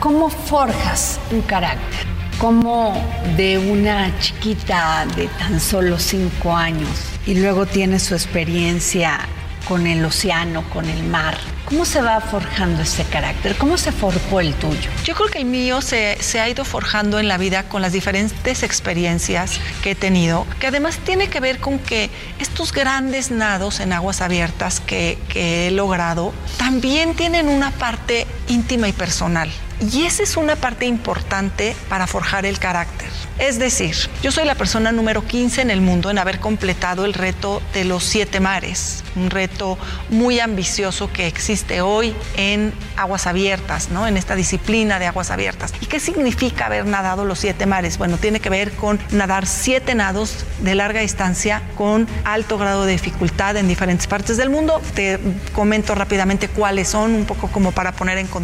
[0.00, 2.19] ¿Cómo forjas un carácter?
[2.40, 2.94] ¿Cómo
[3.36, 6.88] de una chiquita de tan solo cinco años
[7.26, 9.20] y luego tiene su experiencia
[9.68, 11.36] con el océano, con el mar?
[11.66, 13.56] ¿Cómo se va forjando ese carácter?
[13.56, 14.90] ¿Cómo se forjó el tuyo?
[15.04, 17.92] Yo creo que el mío se, se, ha ido forjando en la vida con las
[17.92, 23.80] diferentes experiencias que he tenido, que además tiene que ver con que estos grandes nados
[23.80, 29.50] en aguas abiertas que, que he logrado también tienen una parte íntima y personal.
[29.92, 33.08] Y esa es una parte importante para forjar el carácter.
[33.38, 37.14] Es decir, yo soy la persona número 15 en el mundo en haber completado el
[37.14, 39.78] reto de los siete mares, un reto
[40.10, 44.06] muy ambicioso que existe hoy en aguas abiertas, ¿no?
[44.06, 45.72] En esta disciplina de aguas abiertas.
[45.80, 47.96] ¿Y qué significa haber nadado los siete mares?
[47.96, 52.92] Bueno, tiene que ver con nadar siete nados de larga distancia con alto grado de
[52.92, 54.82] dificultad en diferentes partes del mundo.
[54.94, 55.18] Te
[55.54, 58.39] comento rápidamente cuáles son, un poco como para poner en contexto.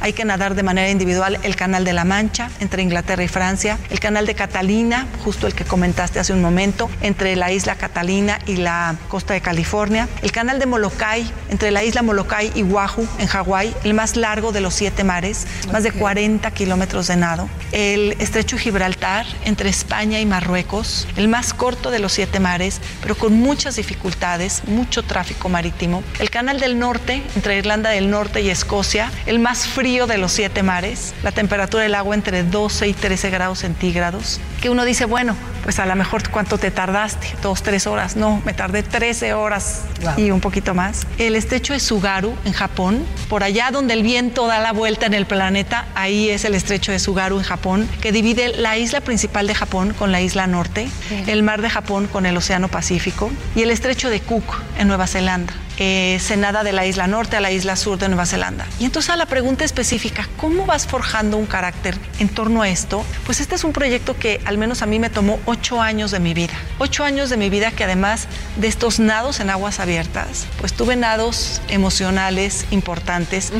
[0.00, 3.78] Hay que nadar de manera individual el Canal de la Mancha entre Inglaterra y Francia,
[3.90, 8.38] el Canal de Catalina, justo el que comentaste hace un momento, entre la isla Catalina
[8.46, 13.06] y la costa de California, el Canal de Molokai, entre la isla Molokai y Oahu,
[13.18, 17.48] en Hawái, el más largo de los siete mares, más de 40 kilómetros de nado.
[17.72, 23.14] El estrecho Gibraltar, entre España y Marruecos, el más corto de los siete mares, pero
[23.14, 26.02] con muchas dificultades, mucho tráfico marítimo.
[26.18, 30.32] El Canal del Norte, entre Irlanda del Norte y Escocia, el más frío de los
[30.32, 34.40] siete mares, la temperatura del agua entre 12 y 13 grados centígrados.
[34.60, 38.14] Que uno dice, bueno, pues a lo mejor cuánto te tardaste, dos, tres horas.
[38.14, 39.82] No, me tardé 13 horas
[40.16, 41.06] y un poquito más.
[41.18, 45.14] El estrecho de Sugaru en Japón, por allá donde el viento da la vuelta en
[45.14, 49.48] el planeta, ahí es el estrecho de Sugaru en Japón, que divide la isla principal
[49.48, 50.88] de Japón con la isla norte,
[51.26, 54.44] el mar de Japón con el océano Pacífico y el estrecho de Cook
[54.78, 58.08] en Nueva Zelanda eh, se nada de la isla norte a la isla sur de
[58.08, 58.66] Nueva Zelanda.
[58.78, 63.04] Y entonces a la pregunta específica, ¿cómo vas forjando un carácter en torno a esto?
[63.24, 66.20] Pues este es un proyecto que al menos a mí me tomó ocho años de
[66.20, 66.54] mi vida.
[66.78, 70.96] Ocho años de mi vida que además de estos nados en aguas abiertas, pues tuve
[70.96, 73.52] nados emocionales importantes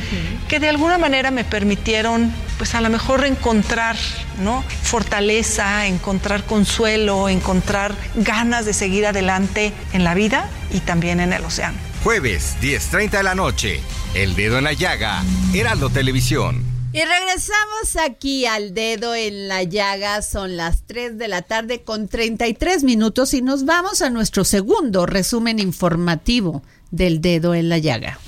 [0.49, 3.97] que de alguna manera me permitieron pues a lo mejor encontrar
[4.41, 4.65] ¿no?
[4.83, 11.45] fortaleza, encontrar consuelo, encontrar ganas de seguir adelante en la vida y también en el
[11.45, 11.86] océano.
[12.07, 13.81] Jueves, 10.30 de la noche.
[14.15, 15.25] El dedo en la llaga.
[15.53, 16.63] Heraldo Televisión.
[16.93, 20.23] Y regresamos aquí al dedo en la llaga.
[20.23, 25.05] Son las 3 de la tarde con 33 minutos y nos vamos a nuestro segundo
[25.05, 28.21] resumen informativo del dedo en la llaga.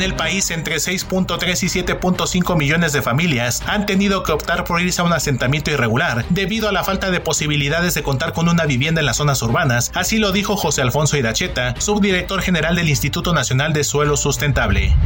[0.00, 4.80] En el país, entre 6.3 y 7.5 millones de familias han tenido que optar por
[4.80, 8.64] irse a un asentamiento irregular debido a la falta de posibilidades de contar con una
[8.64, 13.34] vivienda en las zonas urbanas, así lo dijo José Alfonso Iracheta, subdirector general del Instituto
[13.34, 14.96] Nacional de Suelo Sustentable.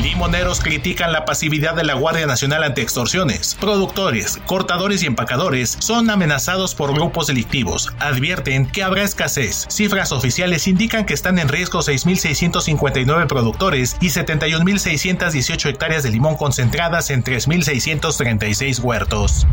[0.00, 3.54] Limoneros critican la pasividad de la Guardia Nacional ante extorsiones.
[3.60, 7.92] Productores, cortadores y empacadores son amenazados por grupos delictivos.
[8.00, 9.66] Advierten que habrá escasez.
[9.68, 17.10] Cifras oficiales indican que están en riesgo 6.659 productores y 71.618 hectáreas de limón concentradas
[17.10, 19.46] en 3.636 huertos.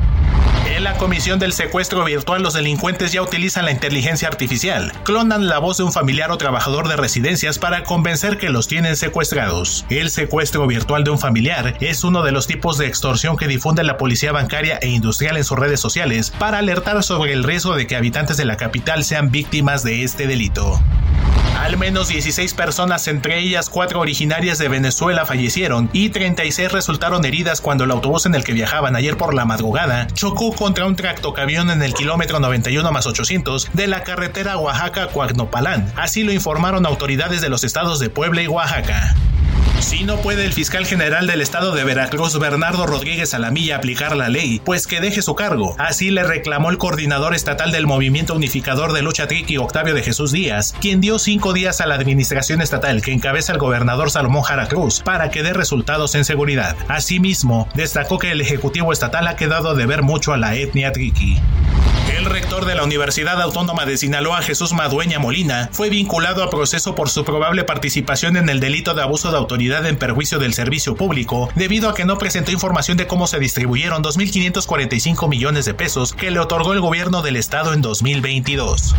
[0.75, 4.93] En la comisión del secuestro virtual, los delincuentes ya utilizan la inteligencia artificial.
[5.03, 8.95] Clonan la voz de un familiar o trabajador de residencias para convencer que los tienen
[8.95, 9.85] secuestrados.
[9.89, 13.83] El secuestro virtual de un familiar es uno de los tipos de extorsión que difunde
[13.83, 17.87] la policía bancaria e industrial en sus redes sociales para alertar sobre el riesgo de
[17.87, 20.79] que habitantes de la capital sean víctimas de este delito.
[21.59, 27.59] Al menos 16 personas, entre ellas cuatro originarias de Venezuela, fallecieron y 36 resultaron heridas
[27.59, 31.69] cuando el autobús en el que viajaban ayer por la madrugada chocó contra un tractocamión
[31.69, 35.91] en el kilómetro 91 más 800 de la carretera Oaxaca-Cuagnopalán.
[35.97, 39.13] Así lo informaron autoridades de los estados de Puebla y Oaxaca.
[39.79, 44.27] Si no puede el fiscal general del estado de Veracruz, Bernardo Rodríguez Alamilla, aplicar la
[44.27, 45.75] ley, pues que deje su cargo.
[45.79, 50.31] Así le reclamó el coordinador estatal del Movimiento Unificador de Lucha Triqui, Octavio de Jesús
[50.31, 54.67] Díaz, quien dio cinco días a la administración estatal que encabeza el gobernador Salomón Jara
[54.67, 56.75] Cruz para que dé resultados en seguridad.
[56.87, 61.39] Asimismo, destacó que el Ejecutivo Estatal ha quedado de ver mucho a la etnia Triqui.
[62.17, 66.95] El rector de la Universidad Autónoma de Sinaloa, Jesús Madueña Molina, fue vinculado a proceso
[66.95, 70.95] por su probable participación en el delito de abuso de autoridad en perjuicio del servicio
[70.95, 76.13] público, debido a que no presentó información de cómo se distribuyeron 2.545 millones de pesos
[76.13, 78.95] que le otorgó el gobierno del estado en 2022.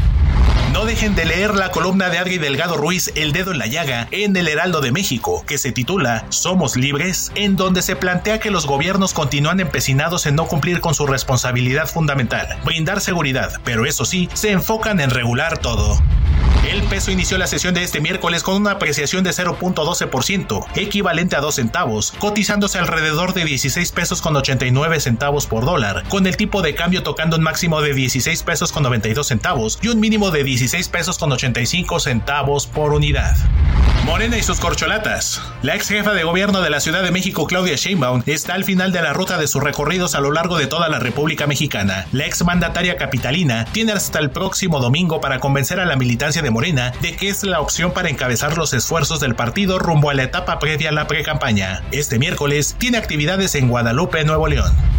[0.73, 4.07] No dejen de leer la columna de Adri Delgado Ruiz, El Dedo en la Llaga,
[4.13, 8.53] en el Heraldo de México, que se titula Somos Libres, en donde se plantea que
[8.53, 14.05] los gobiernos continúan empecinados en no cumplir con su responsabilidad fundamental, brindar seguridad, pero eso
[14.05, 16.01] sí, se enfocan en regular todo.
[16.69, 21.41] El peso inició la sesión de este miércoles con una apreciación de 0.12%, equivalente a
[21.41, 26.63] 2 centavos, cotizándose alrededor de 16 pesos con 89 centavos por dólar, con el tipo
[26.63, 30.45] de cambio tocando un máximo de 16 pesos con 92 centavos y un mínimo de
[30.45, 33.37] 16 pesos con 85 centavos por unidad.
[34.05, 35.41] Morena y sus corcholatas.
[35.63, 38.93] La ex jefa de gobierno de la Ciudad de México, Claudia Sheinbaum, está al final
[38.93, 42.07] de la ruta de sus recorridos a lo largo de toda la República Mexicana.
[42.11, 46.51] La ex mandataria capitalina tiene hasta el próximo domingo para convencer a la militancia de
[46.51, 50.25] Morena de que es la opción para encabezar los esfuerzos del partido rumbo a la
[50.25, 51.83] etapa previa a la pre-campaña.
[51.93, 54.90] Este miércoles tiene actividades en Guadalupe, Nuevo León.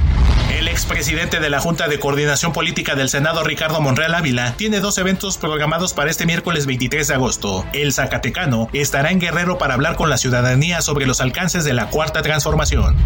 [0.52, 4.98] El expresidente de la Junta de Coordinación Política del Senado, Ricardo Monreal Ávila, tiene dos
[4.98, 7.66] eventos programados para este miércoles 23 de agosto.
[7.72, 11.90] El Zacatecano estará en Guerrero para hablar con la ciudadanía sobre los alcances de la
[11.90, 12.98] Cuarta Transformación.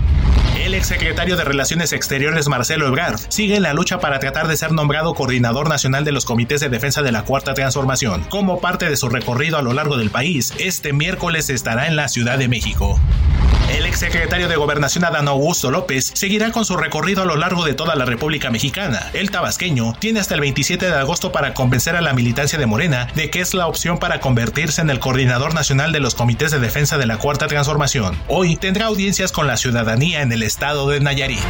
[0.60, 4.72] El exsecretario de Relaciones Exteriores, Marcelo Ebrard, sigue en la lucha para tratar de ser
[4.72, 8.24] nombrado coordinador nacional de los comités de defensa de la Cuarta Transformación.
[8.30, 12.08] Como parte de su recorrido a lo largo del país, este miércoles estará en la
[12.08, 13.00] Ciudad de México.
[13.76, 17.74] El exsecretario de Gobernación Adán Augusto López seguirá con su recorrido a lo largo de
[17.74, 19.10] toda la República Mexicana.
[19.12, 23.10] El tabasqueño tiene hasta el 27 de agosto para convencer a la militancia de Morena
[23.16, 26.60] de que es la opción para convertirse en el coordinador nacional de los comités de
[26.60, 28.18] defensa de la Cuarta Transformación.
[28.30, 31.44] Hoy tendrá audiencias con la ciudadanía en el estado de Nayarit.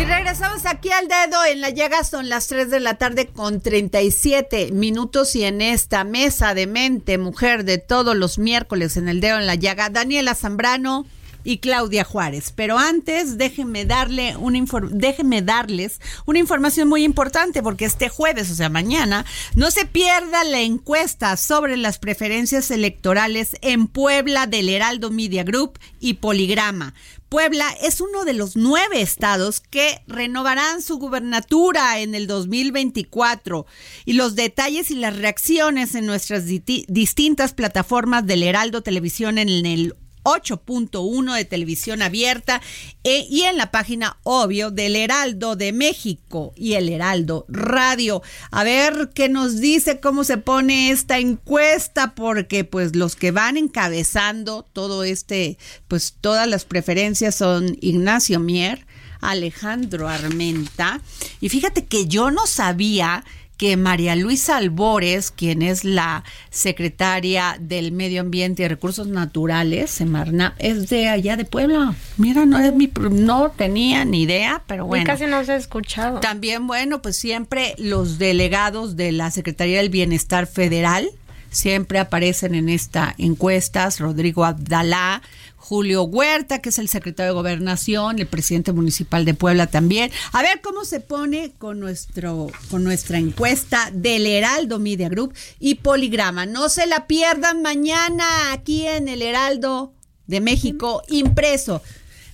[0.00, 3.60] Y regresamos aquí al dedo en la llaga, son las 3 de la tarde con
[3.60, 9.20] 37 minutos y en esta mesa de mente mujer de todos los miércoles en el
[9.20, 11.04] dedo en la llaga, Daniela Zambrano
[11.44, 12.52] y Claudia Juárez.
[12.54, 18.54] Pero antes, déjenme darle una déjenme darles una información muy importante porque este jueves, o
[18.54, 19.24] sea, mañana,
[19.54, 25.78] no se pierda la encuesta sobre las preferencias electorales en Puebla del Heraldo Media Group
[25.98, 26.94] y Poligrama.
[27.30, 33.66] Puebla es uno de los nueve estados que renovarán su gubernatura en el 2024
[34.04, 39.94] y los detalles y las reacciones en nuestras distintas plataformas del Heraldo Televisión en el
[40.22, 42.60] 8.1 de televisión abierta
[43.04, 48.22] e, y en la página obvio del Heraldo de México y el Heraldo Radio.
[48.50, 53.56] A ver qué nos dice cómo se pone esta encuesta porque pues los que van
[53.56, 55.58] encabezando todo este
[55.88, 58.86] pues todas las preferencias son Ignacio Mier,
[59.20, 61.00] Alejandro Armenta.
[61.40, 63.24] Y fíjate que yo no sabía
[63.60, 70.54] que María Luisa Albores, quien es la secretaria del Medio Ambiente y Recursos Naturales, Semarna,
[70.58, 71.94] es de allá de Puebla.
[72.16, 75.02] Mira, no es mi no tenía ni idea, pero bueno.
[75.02, 76.20] Y casi no se ha escuchado.
[76.20, 81.10] También bueno, pues siempre los delegados de la Secretaría del Bienestar Federal
[81.50, 85.22] siempre aparecen en esta encuestas, Rodrigo Abdalá,
[85.56, 90.10] Julio Huerta, que es el secretario de Gobernación, el presidente municipal de Puebla también.
[90.32, 95.76] A ver cómo se pone con nuestro con nuestra encuesta del Heraldo Media Group y
[95.76, 96.46] Poligrama.
[96.46, 99.92] No se la pierdan mañana aquí en el Heraldo
[100.26, 101.82] de México impreso.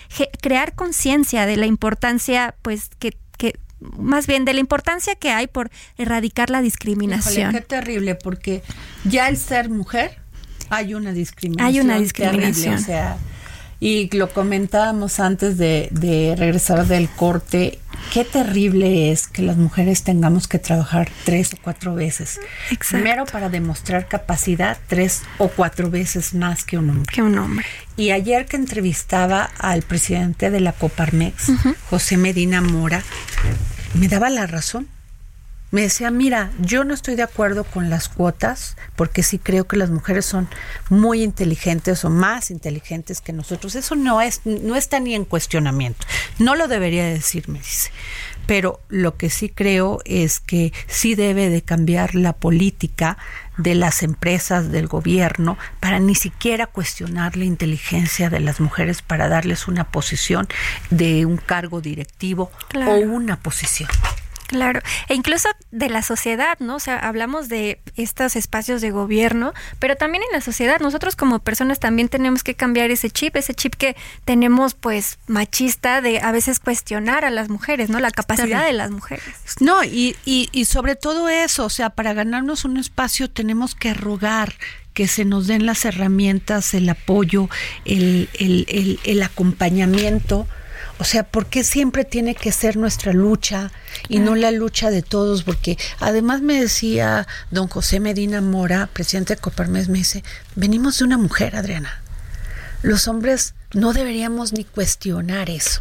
[0.43, 5.47] crear conciencia de la importancia, pues que, que más bien de la importancia que hay
[5.47, 7.53] por erradicar la discriminación.
[7.53, 8.63] qué terrible, porque
[9.05, 10.19] ya el ser mujer
[10.69, 11.67] hay una discriminación.
[11.67, 12.75] Hay una discriminación.
[12.75, 13.19] o sea,
[13.81, 17.79] y lo comentábamos antes de, de regresar del corte,
[18.13, 22.39] qué terrible es que las mujeres tengamos que trabajar tres o cuatro veces.
[22.91, 27.13] Primero para demostrar capacidad, tres o cuatro veces más que un hombre.
[27.13, 27.65] Que un hombre.
[27.97, 31.53] Y ayer que entrevistaba al presidente de la Coparmex,
[31.89, 33.03] José Medina Mora,
[33.95, 34.89] me daba la razón
[35.71, 39.77] me decía, mira, yo no estoy de acuerdo con las cuotas porque sí creo que
[39.77, 40.49] las mujeres son
[40.89, 43.77] muy inteligentes o más inteligentes que nosotros.
[43.77, 46.07] Eso no es no está ni en cuestionamiento.
[46.39, 47.91] No lo debería decir, me dice.
[48.47, 53.17] pero lo que sí creo es que sí debe de cambiar la política
[53.57, 59.29] de las empresas, del gobierno, para ni siquiera cuestionar la inteligencia de las mujeres para
[59.29, 60.49] darles una posición
[60.91, 63.89] de un cargo directivo o una posición.
[64.51, 66.75] Claro, e incluso de la sociedad, ¿no?
[66.75, 71.39] O sea, hablamos de estos espacios de gobierno, pero también en la sociedad, nosotros como
[71.39, 73.95] personas también tenemos que cambiar ese chip, ese chip que
[74.25, 78.01] tenemos pues machista de a veces cuestionar a las mujeres, ¿no?
[78.01, 79.25] La capacidad de las mujeres.
[79.61, 83.95] No, y, y, y sobre todo eso, o sea, para ganarnos un espacio tenemos que
[83.95, 84.55] rogar
[84.95, 87.49] que se nos den las herramientas, el apoyo,
[87.85, 90.49] el, el, el, el acompañamiento
[91.01, 93.73] o sea, ¿por qué siempre tiene que ser nuestra lucha
[94.11, 95.45] y no la lucha de todos?
[95.45, 100.23] Porque además me decía don José Medina Mora, presidente de Coparmes, me dice,
[100.57, 102.03] venimos de una mujer, Adriana.
[102.83, 105.81] Los hombres no deberíamos ni cuestionar eso.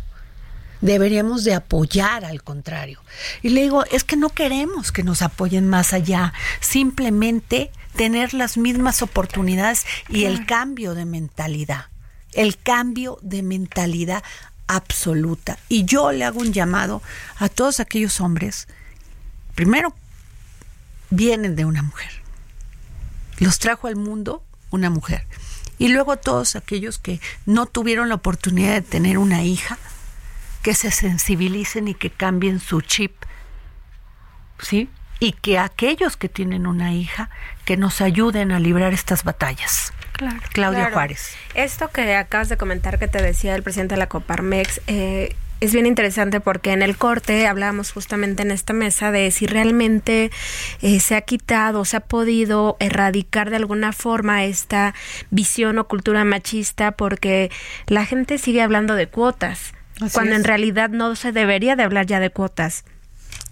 [0.79, 3.01] Deberíamos de apoyar al contrario.
[3.41, 8.55] Y le digo, es que no queremos que nos apoyen más allá, simplemente tener las
[8.55, 11.87] mismas oportunidades y el cambio de mentalidad
[12.33, 14.23] el cambio de mentalidad
[14.69, 15.57] absoluta.
[15.67, 17.01] Y yo le hago un llamado
[17.37, 18.67] a todos aquellos hombres,
[19.55, 19.93] primero,
[21.09, 22.11] vienen de una mujer.
[23.39, 25.25] Los trajo al mundo una mujer.
[25.79, 29.77] Y luego todos aquellos que no tuvieron la oportunidad de tener una hija,
[30.61, 33.13] que se sensibilicen y que cambien su chip.
[34.61, 34.89] ¿Sí?
[35.19, 37.29] Y que aquellos que tienen una hija,
[37.65, 39.93] que nos ayuden a librar estas batallas.
[40.19, 40.41] Claro.
[40.51, 41.33] Claudia Juárez.
[41.53, 45.71] Esto que acabas de comentar que te decía el presidente de la Coparmex, eh, es
[45.71, 50.29] bien interesante porque en el corte hablábamos justamente en esta mesa de si realmente
[50.81, 54.93] eh, se ha quitado, se ha podido erradicar de alguna forma esta
[55.31, 57.49] visión o cultura machista porque
[57.87, 59.73] la gente sigue hablando de cuotas,
[60.11, 62.83] cuando en realidad no se debería de hablar ya de cuotas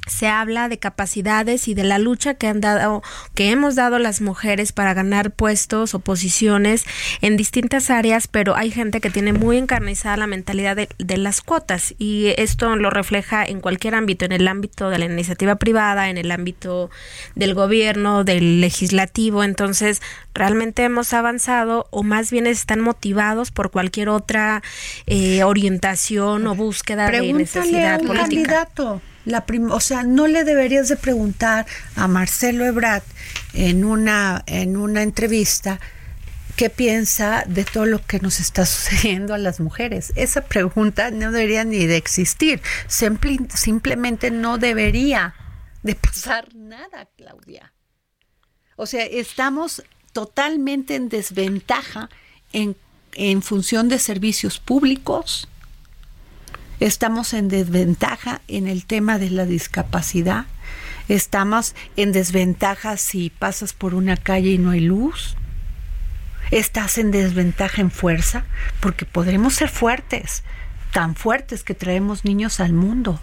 [0.07, 3.03] se habla de capacidades y de la lucha que han dado,
[3.35, 6.85] que hemos dado las mujeres para ganar puestos o posiciones
[7.21, 11.41] en distintas áreas, pero hay gente que tiene muy encarnizada la mentalidad de, de, las
[11.41, 16.09] cuotas y esto lo refleja en cualquier ámbito, en el ámbito de la iniciativa privada,
[16.09, 16.89] en el ámbito
[17.35, 19.43] del gobierno, del legislativo.
[19.43, 20.01] Entonces,
[20.33, 24.61] realmente hemos avanzado o más bien están motivados por cualquier otra
[25.05, 28.67] eh, orientación o búsqueda de necesidad política
[29.27, 31.65] la o sea, no le deberías de preguntar
[31.95, 33.03] a Marcelo Ebrard
[33.53, 35.79] en una, en una entrevista
[36.55, 40.13] qué piensa de todo lo que nos está sucediendo a las mujeres.
[40.15, 42.61] Esa pregunta no debería ni de existir.
[42.87, 45.35] simplemente no debería
[45.83, 47.73] de pasar nada, Claudia.
[48.77, 52.09] O sea, estamos totalmente en desventaja
[52.53, 52.77] en,
[53.13, 55.49] en función de servicios públicos,
[56.79, 60.45] Estamos en desventaja en el tema de la discapacidad.
[61.09, 65.35] Estamos en desventaja si pasas por una calle y no hay luz.
[66.51, 68.45] Estás en desventaja en fuerza
[68.79, 70.43] porque podremos ser fuertes,
[70.93, 73.19] tan fuertes que traemos niños al mundo.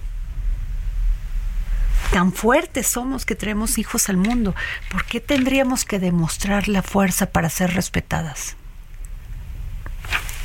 [2.13, 4.55] Tan fuertes somos que traemos hijos al mundo.
[4.91, 8.57] ¿Por qué tendríamos que demostrar la fuerza para ser respetadas?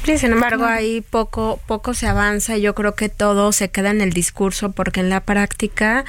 [0.06, 2.58] Sí, sin embargo, ahí poco, poco se avanza.
[2.58, 6.06] Yo creo que todo se queda en el discurso porque en la práctica,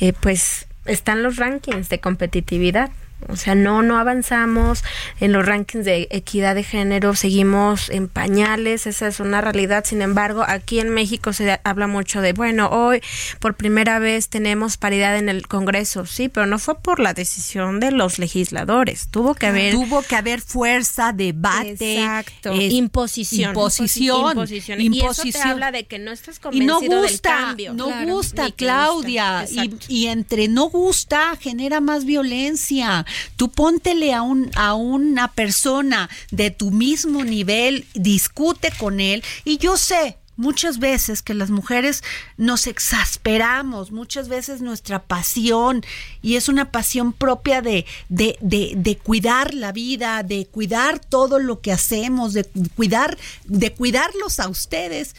[0.00, 2.90] eh, pues, están los rankings de competitividad.
[3.28, 4.84] O sea, no, no avanzamos
[5.20, 9.84] en los rankings de equidad de género, seguimos en pañales, esa es una realidad.
[9.84, 13.02] Sin embargo, aquí en México se habla mucho de, bueno, hoy
[13.38, 17.80] por primera vez tenemos paridad en el Congreso, sí, pero no fue por la decisión
[17.80, 19.72] de los legisladores, tuvo que haber...
[19.72, 25.98] Tuvo que haber fuerza, debate, exacto, imposición, imposición, imposición, Y eso te habla de que
[25.98, 27.74] no estás convencido y no gusta, del cambio.
[27.74, 33.04] No gusta, Claudia, y, y entre no gusta genera más violencia
[33.36, 39.22] Tú póntele a, un, a una persona de tu mismo nivel, discute con él.
[39.44, 42.02] Y yo sé, muchas veces que las mujeres
[42.36, 45.84] nos exasperamos, muchas veces nuestra pasión,
[46.22, 51.38] y es una pasión propia de, de, de, de, cuidar la vida, de cuidar todo
[51.38, 52.44] lo que hacemos, de
[52.74, 55.14] cuidar, de cuidarlos a ustedes,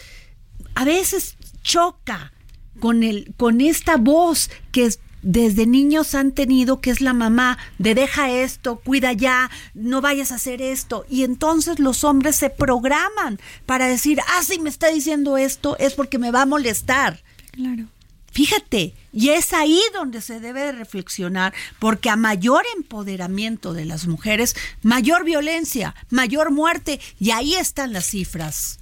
[0.75, 2.33] a veces choca
[2.79, 7.57] con el, con esta voz que es desde niños han tenido que es la mamá
[7.79, 11.05] de deja esto, cuida ya, no vayas a hacer esto.
[11.09, 15.93] Y entonces los hombres se programan para decir, ah, si me está diciendo esto es
[15.93, 17.23] porque me va a molestar.
[17.51, 17.85] Claro.
[18.33, 24.07] Fíjate, y es ahí donde se debe de reflexionar, porque a mayor empoderamiento de las
[24.07, 28.79] mujeres, mayor violencia, mayor muerte, y ahí están las cifras.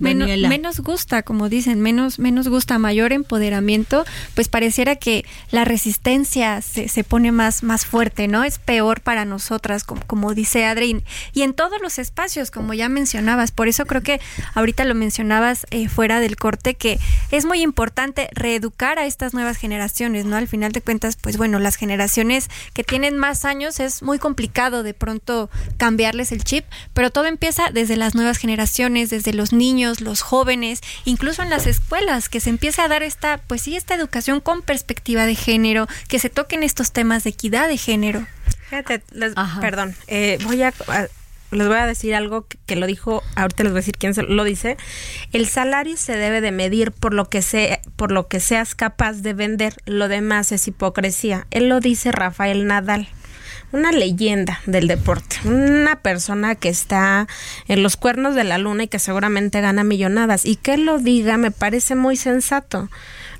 [0.00, 6.88] Menos, gusta, como dicen, menos, menos gusta, mayor empoderamiento, pues pareciera que la resistencia se,
[6.88, 8.44] se pone más, más fuerte, ¿no?
[8.44, 11.02] Es peor para nosotras, como, como dice Adrián.
[11.32, 14.20] Y en todos los espacios, como ya mencionabas, por eso creo que
[14.54, 16.98] ahorita lo mencionabas eh, fuera del corte, que
[17.30, 20.36] es muy importante reeducar a estas nuevas generaciones, ¿no?
[20.36, 24.82] Al final de cuentas, pues bueno, las generaciones que tienen más años es muy complicado
[24.82, 29.89] de pronto cambiarles el chip, pero todo empieza desde las nuevas generaciones, desde los niños,
[29.98, 33.94] los jóvenes, incluso en las escuelas, que se empiece a dar esta, pues sí, esta
[33.94, 38.26] educación con perspectiva de género, que se toquen estos temas de equidad de género.
[38.68, 39.02] Fíjate,
[39.60, 40.72] perdón, eh, voy a,
[41.50, 44.44] les voy a decir algo que, lo dijo, ahorita les voy a decir quién lo
[44.44, 44.76] dice.
[45.32, 49.14] El salario se debe de medir por lo que se, por lo que seas capaz
[49.14, 49.74] de vender.
[49.86, 51.48] Lo demás es hipocresía.
[51.50, 53.08] Él lo dice Rafael Nadal
[53.72, 57.26] una leyenda del deporte, una persona que está
[57.68, 60.44] en los cuernos de la luna y que seguramente gana millonadas.
[60.44, 62.88] Y que lo diga me parece muy sensato.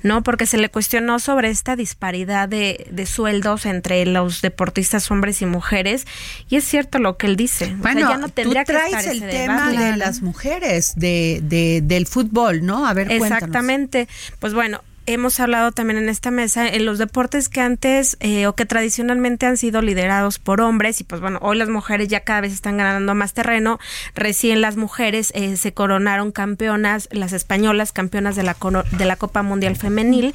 [0.03, 0.23] ¿no?
[0.23, 5.47] Porque se le cuestionó sobre esta disparidad de, de, sueldos entre los deportistas hombres y
[5.47, 6.07] mujeres
[6.49, 7.75] y es cierto lo que él dice.
[7.77, 12.65] Bueno, ya no tendría tú traes el tema de las mujeres de, de, del fútbol,
[12.65, 12.87] ¿no?
[12.87, 14.09] A ver, Exactamente.
[14.39, 14.81] Pues bueno,
[15.13, 19.47] hemos hablado también en esta mesa en los deportes que antes eh, o que tradicionalmente
[19.47, 22.77] han sido liderados por hombres y pues bueno, hoy las mujeres ya cada vez están
[22.77, 23.79] ganando más terreno.
[24.15, 28.57] Recién las mujeres eh, se coronaron campeonas, las españolas campeonas de la,
[28.93, 30.33] de la Copa Mundial Femenil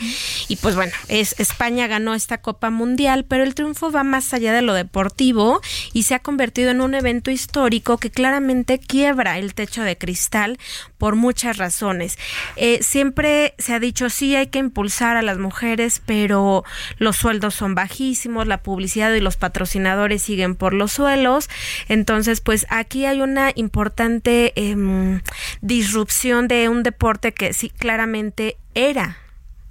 [0.48, 4.54] y pues bueno, es España ganó esta Copa Mundial, pero el triunfo va más allá
[4.54, 5.62] de lo deportivo
[5.94, 10.58] y se ha convertido en un evento histórico que claramente quiebra el techo de cristal
[10.98, 12.18] por muchas razones.
[12.56, 16.64] Eh, siempre se ha dicho sí hay que impulsar a las mujeres, pero
[16.98, 21.50] los sueldos son bajísimos, la publicidad y los patrocinadores siguen por los suelos.
[21.88, 25.22] Entonces, pues aquí hay una importante em,
[25.62, 29.18] disrupción de un deporte que sí claramente era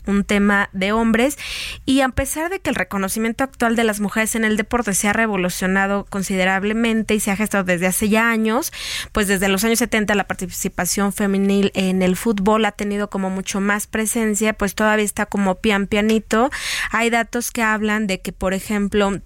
[0.07, 1.39] un tema de hombres
[1.85, 5.09] y a pesar de que el reconocimiento actual de las mujeres en el deporte se
[5.09, 8.73] ha revolucionado considerablemente y se ha gestado desde hace ya años,
[9.13, 13.61] pues desde los años 70 la participación femenil en el fútbol ha tenido como mucho
[13.61, 16.51] más presencia, pues todavía está como pian pianito.
[16.91, 19.21] Hay datos que hablan de que, por ejemplo,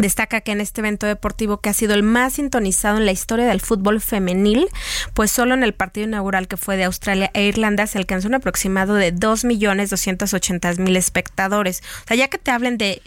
[0.00, 3.46] Destaca que en este evento deportivo que ha sido el más sintonizado en la historia
[3.46, 4.68] del fútbol femenil,
[5.14, 8.34] pues solo en el partido inaugural que fue de Australia e Irlanda se alcanzó un
[8.34, 11.82] aproximado de 2.280.000 espectadores.
[12.04, 13.02] O sea, ya que te hablen de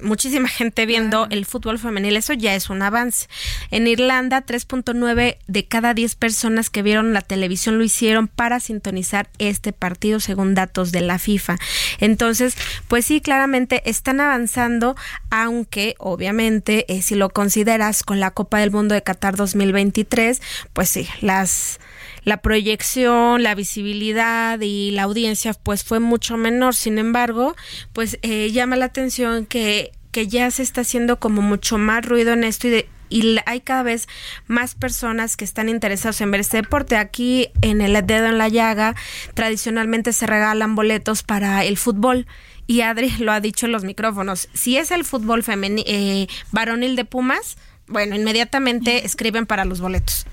[0.00, 3.28] muchísima gente viendo el fútbol femenil, eso ya es un avance.
[3.70, 9.28] En Irlanda, 3.9 de cada 10 personas que vieron la televisión lo hicieron para sintonizar
[9.38, 11.58] este partido, según datos de la FIFA.
[11.98, 12.56] Entonces,
[12.88, 14.96] pues sí, claramente están avanzando,
[15.30, 20.40] aunque obviamente, eh, si lo consideras con la Copa del Mundo de Qatar 2023,
[20.72, 21.80] pues sí, las
[22.28, 26.74] la proyección, la visibilidad y la audiencia pues fue mucho menor.
[26.74, 27.56] Sin embargo,
[27.94, 32.34] pues eh, llama la atención que, que ya se está haciendo como mucho más ruido
[32.34, 34.08] en esto y de, y hay cada vez
[34.46, 36.96] más personas que están interesados en ver este deporte.
[36.96, 38.94] Aquí en el dedo en la llaga
[39.32, 42.26] tradicionalmente se regalan boletos para el fútbol
[42.66, 44.50] y Adri lo ha dicho en los micrófonos.
[44.52, 47.56] Si es el fútbol femenil eh, varonil de Pumas,
[47.86, 50.26] bueno, inmediatamente escriben para los boletos.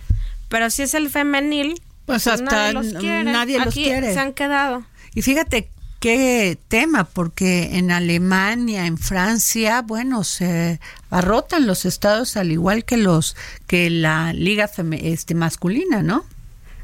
[0.50, 4.14] Pero si es el femenil, pues, pues hasta nadie los quiere.
[4.14, 4.84] Se han quedado.
[5.14, 10.80] Y fíjate qué tema, porque en Alemania, en Francia, bueno, se
[11.10, 13.36] arrotan los estados al igual que los
[13.68, 16.26] que la liga este masculina, ¿no?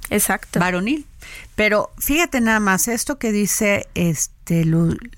[0.09, 0.59] Exacto.
[0.59, 1.05] Varonil.
[1.55, 4.65] Pero fíjate nada más esto que dice este,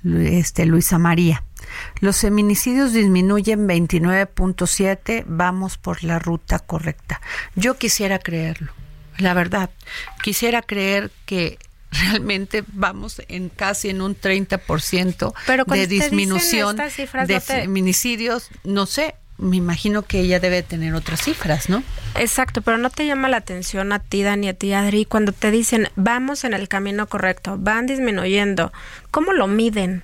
[0.04, 1.44] este Luisa María.
[2.00, 7.22] Los feminicidios disminuyen 29.7, vamos por la ruta correcta.
[7.56, 8.74] Yo quisiera creerlo,
[9.18, 9.70] la verdad.
[10.22, 11.58] Quisiera creer que
[11.92, 15.34] realmente vamos en casi en un 30%
[15.68, 16.78] de disminución
[17.28, 21.84] de feminicidios, no sé, me imagino que ella debe tener otras cifras, ¿no?
[22.16, 25.52] Exacto, pero no te llama la atención a ti, Dani, a ti, Adri, cuando te
[25.52, 28.72] dicen vamos en el camino correcto, van disminuyendo,
[29.12, 30.04] ¿cómo lo miden?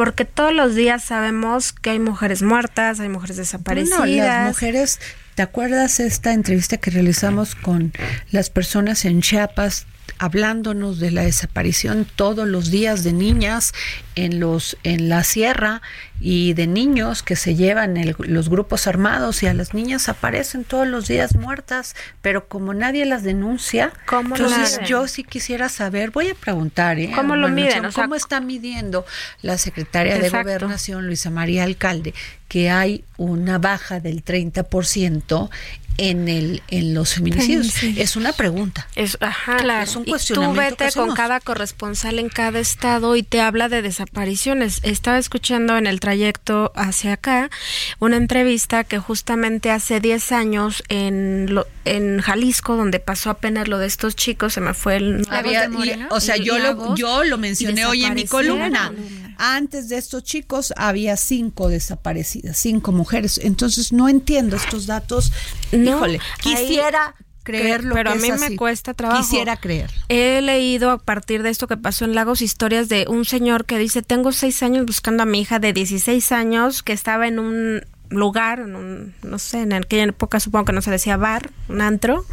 [0.00, 3.98] porque todos los días sabemos que hay mujeres muertas, hay mujeres desaparecidas.
[3.98, 4.98] No, las mujeres,
[5.40, 7.94] ¿te acuerdas esta entrevista que realizamos con
[8.30, 9.86] las personas en Chiapas
[10.18, 13.72] hablándonos de la desaparición todos los días de niñas
[14.14, 15.82] en los en la sierra
[16.20, 20.86] y de niños que se llevan los grupos armados y a las niñas aparecen todos
[20.86, 26.28] los días muertas, pero como nadie las denuncia, ¿Cómo entonces yo sí quisiera saber, voy
[26.28, 27.12] a preguntar, ¿eh?
[27.14, 27.90] ¿Cómo lo miden?
[27.92, 29.06] ¿Cómo está midiendo
[29.40, 32.12] la secretaria de Gobernación, Luisa María Alcalde,
[32.48, 35.50] que hay una baja del 30%
[35.98, 37.82] en el en los feminicidios?
[37.82, 38.88] Es una pregunta.
[38.96, 39.84] Es, ajá, claro.
[39.84, 43.40] Es un Y cuestionamiento tú que vete con cada corresponsal en cada estado y te
[43.40, 44.80] habla de desapariciones.
[44.82, 47.50] Estaba escuchando en el trayecto hacia acá
[47.98, 53.78] una entrevista que justamente hace 10 años en lo- en Jalisco, donde pasó apenas lo
[53.78, 55.26] de estos chicos, se me fue el...
[55.30, 58.92] Había- y- o sea, yo lo, yo lo y mencioné hoy en mi columna.
[59.38, 63.40] Antes de estos chicos había cinco desaparecidas, cinco mujeres.
[63.42, 65.32] Entonces no entiendo estos datos.
[65.72, 69.20] No, Híjole, ahí- quisiera creer lo pero que a mí es me cuesta trabajo.
[69.22, 69.90] Quisiera creer.
[70.08, 73.78] He leído a partir de esto que pasó en Lagos historias de un señor que
[73.78, 77.82] dice, tengo seis años buscando a mi hija de 16 años que estaba en un
[78.10, 81.80] lugar, en un, no sé, en aquella época supongo que no se decía bar, un
[81.80, 82.24] antro,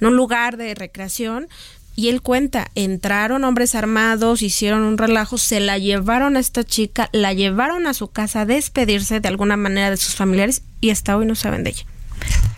[0.00, 1.48] en un lugar de recreación.
[1.96, 7.08] Y él cuenta, entraron hombres armados, hicieron un relajo, se la llevaron a esta chica,
[7.12, 11.16] la llevaron a su casa a despedirse de alguna manera de sus familiares y hasta
[11.16, 11.84] hoy no saben de ella.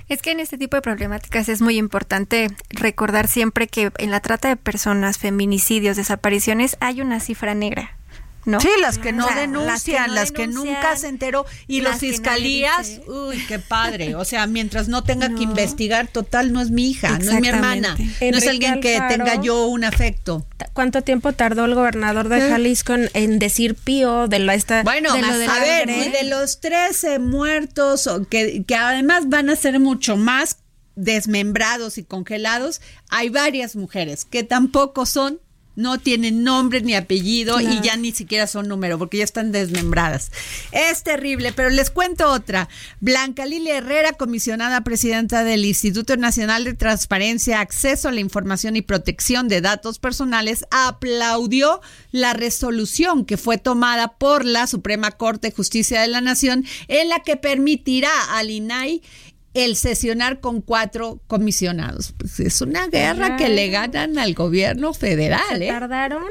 [0.09, 4.21] Es que en este tipo de problemáticas es muy importante recordar siempre que en la
[4.21, 7.97] trata de personas, feminicidios, desapariciones, hay una cifra negra.
[8.47, 8.61] ¿No?
[8.61, 11.45] Sí, las que no O sea, denuncian, las que, denuncian, nunca se enteró.
[11.67, 14.15] Y las nadie fiscalías, uy, qué padre.
[14.15, 17.49] O sea, mientras no tenga que investigar, total, no es mi hija, no es mi
[17.49, 17.97] hermana.
[17.99, 20.47] No es alguien que Alfaro- tenga yo un afecto.
[20.73, 22.51] ¿Cuánto tiempo tardó el gobernador de ¿Eh?
[22.51, 26.09] Jalisco en, en decir pío de la esta Bueno, de lo de a ver, y
[26.11, 30.59] de los 13 muertos, que además van a ser mucho más
[30.95, 32.81] desmembrados y congelados,
[33.11, 35.41] hay varias mujeres que tampoco son,
[35.77, 40.33] no tienen nombre ni apellido y ya ni siquiera son número porque ya están desmembradas.
[40.73, 42.69] Es terrible, pero les cuento otra.
[43.01, 48.83] Blanca Lilia Herrera, comisionada presidenta del Instituto Nacional de Transparencia, Acceso a la Información y
[48.83, 55.55] Protección de Datos Personales, aplaudió la resolución que fue tomada por la Suprema Corte de
[55.55, 59.03] Justicia de la Nación en la que permitirá al INAI
[59.57, 62.13] el sesionar con cuatro comisionados.
[62.19, 65.41] Pues es una guerra que le ganan al gobierno federal.
[65.59, 65.69] Se ¿eh?
[65.69, 66.25] tardaron,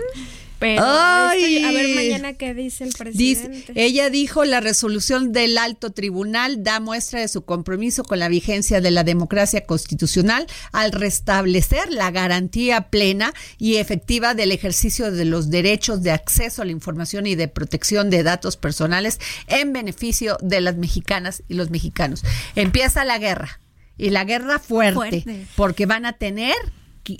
[0.60, 1.64] pero Ay.
[1.64, 3.74] a ver mañana qué dice el Dice- presidente.
[3.76, 8.80] ella dijo la resolución del alto tribunal da muestra de su compromiso con la vigencia
[8.82, 15.50] de la democracia constitucional al restablecer la garantía plena y efectiva del ejercicio de los
[15.50, 20.62] derechos de acceso a la información y de protección de datos personales en beneficio de
[20.62, 22.24] las mexicanas y los mexicanos.
[22.56, 23.60] Empieza la guerra
[23.98, 25.46] y la guerra fuerte, Fuerte.
[25.56, 26.56] porque van a tener,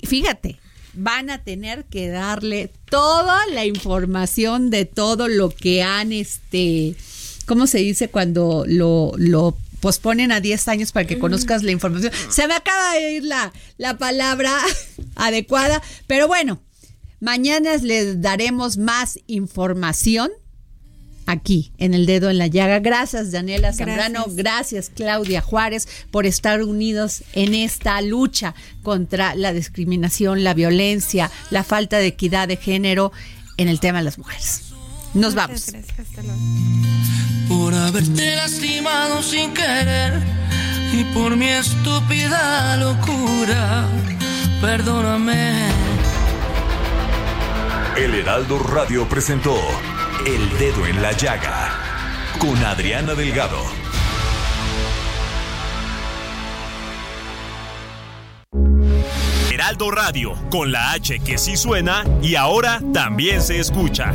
[0.04, 0.58] fíjate,
[0.96, 6.96] van a tener que darle toda la información de todo lo que han, este,
[7.44, 12.12] ¿cómo se dice cuando lo, lo posponen a 10 años para que conozcas la información?
[12.30, 14.52] Se me acaba de ir la, la palabra
[15.14, 16.60] adecuada, pero bueno,
[17.20, 20.30] mañana les daremos más información
[21.26, 22.78] aquí en el dedo en la llaga.
[22.78, 24.90] Gracias Daniela Zambrano, gracias.
[24.94, 31.98] Claudia Juárez por estar unidos en esta lucha contra la discriminación, la violencia, la falta
[31.98, 33.12] de equidad de género
[33.56, 34.62] en el tema de las mujeres.
[35.14, 35.72] Nos vamos.
[37.48, 40.22] por haberte lastimado sin querer
[40.92, 43.86] y por mi estúpida locura.
[44.60, 45.68] Perdóname.
[47.96, 49.56] El Heraldo Radio presentó
[50.24, 51.68] El Dedo en la Llaga
[52.38, 53.62] con Adriana Delgado.
[59.50, 64.14] Heraldo Radio, con la H que sí suena y ahora también se escucha.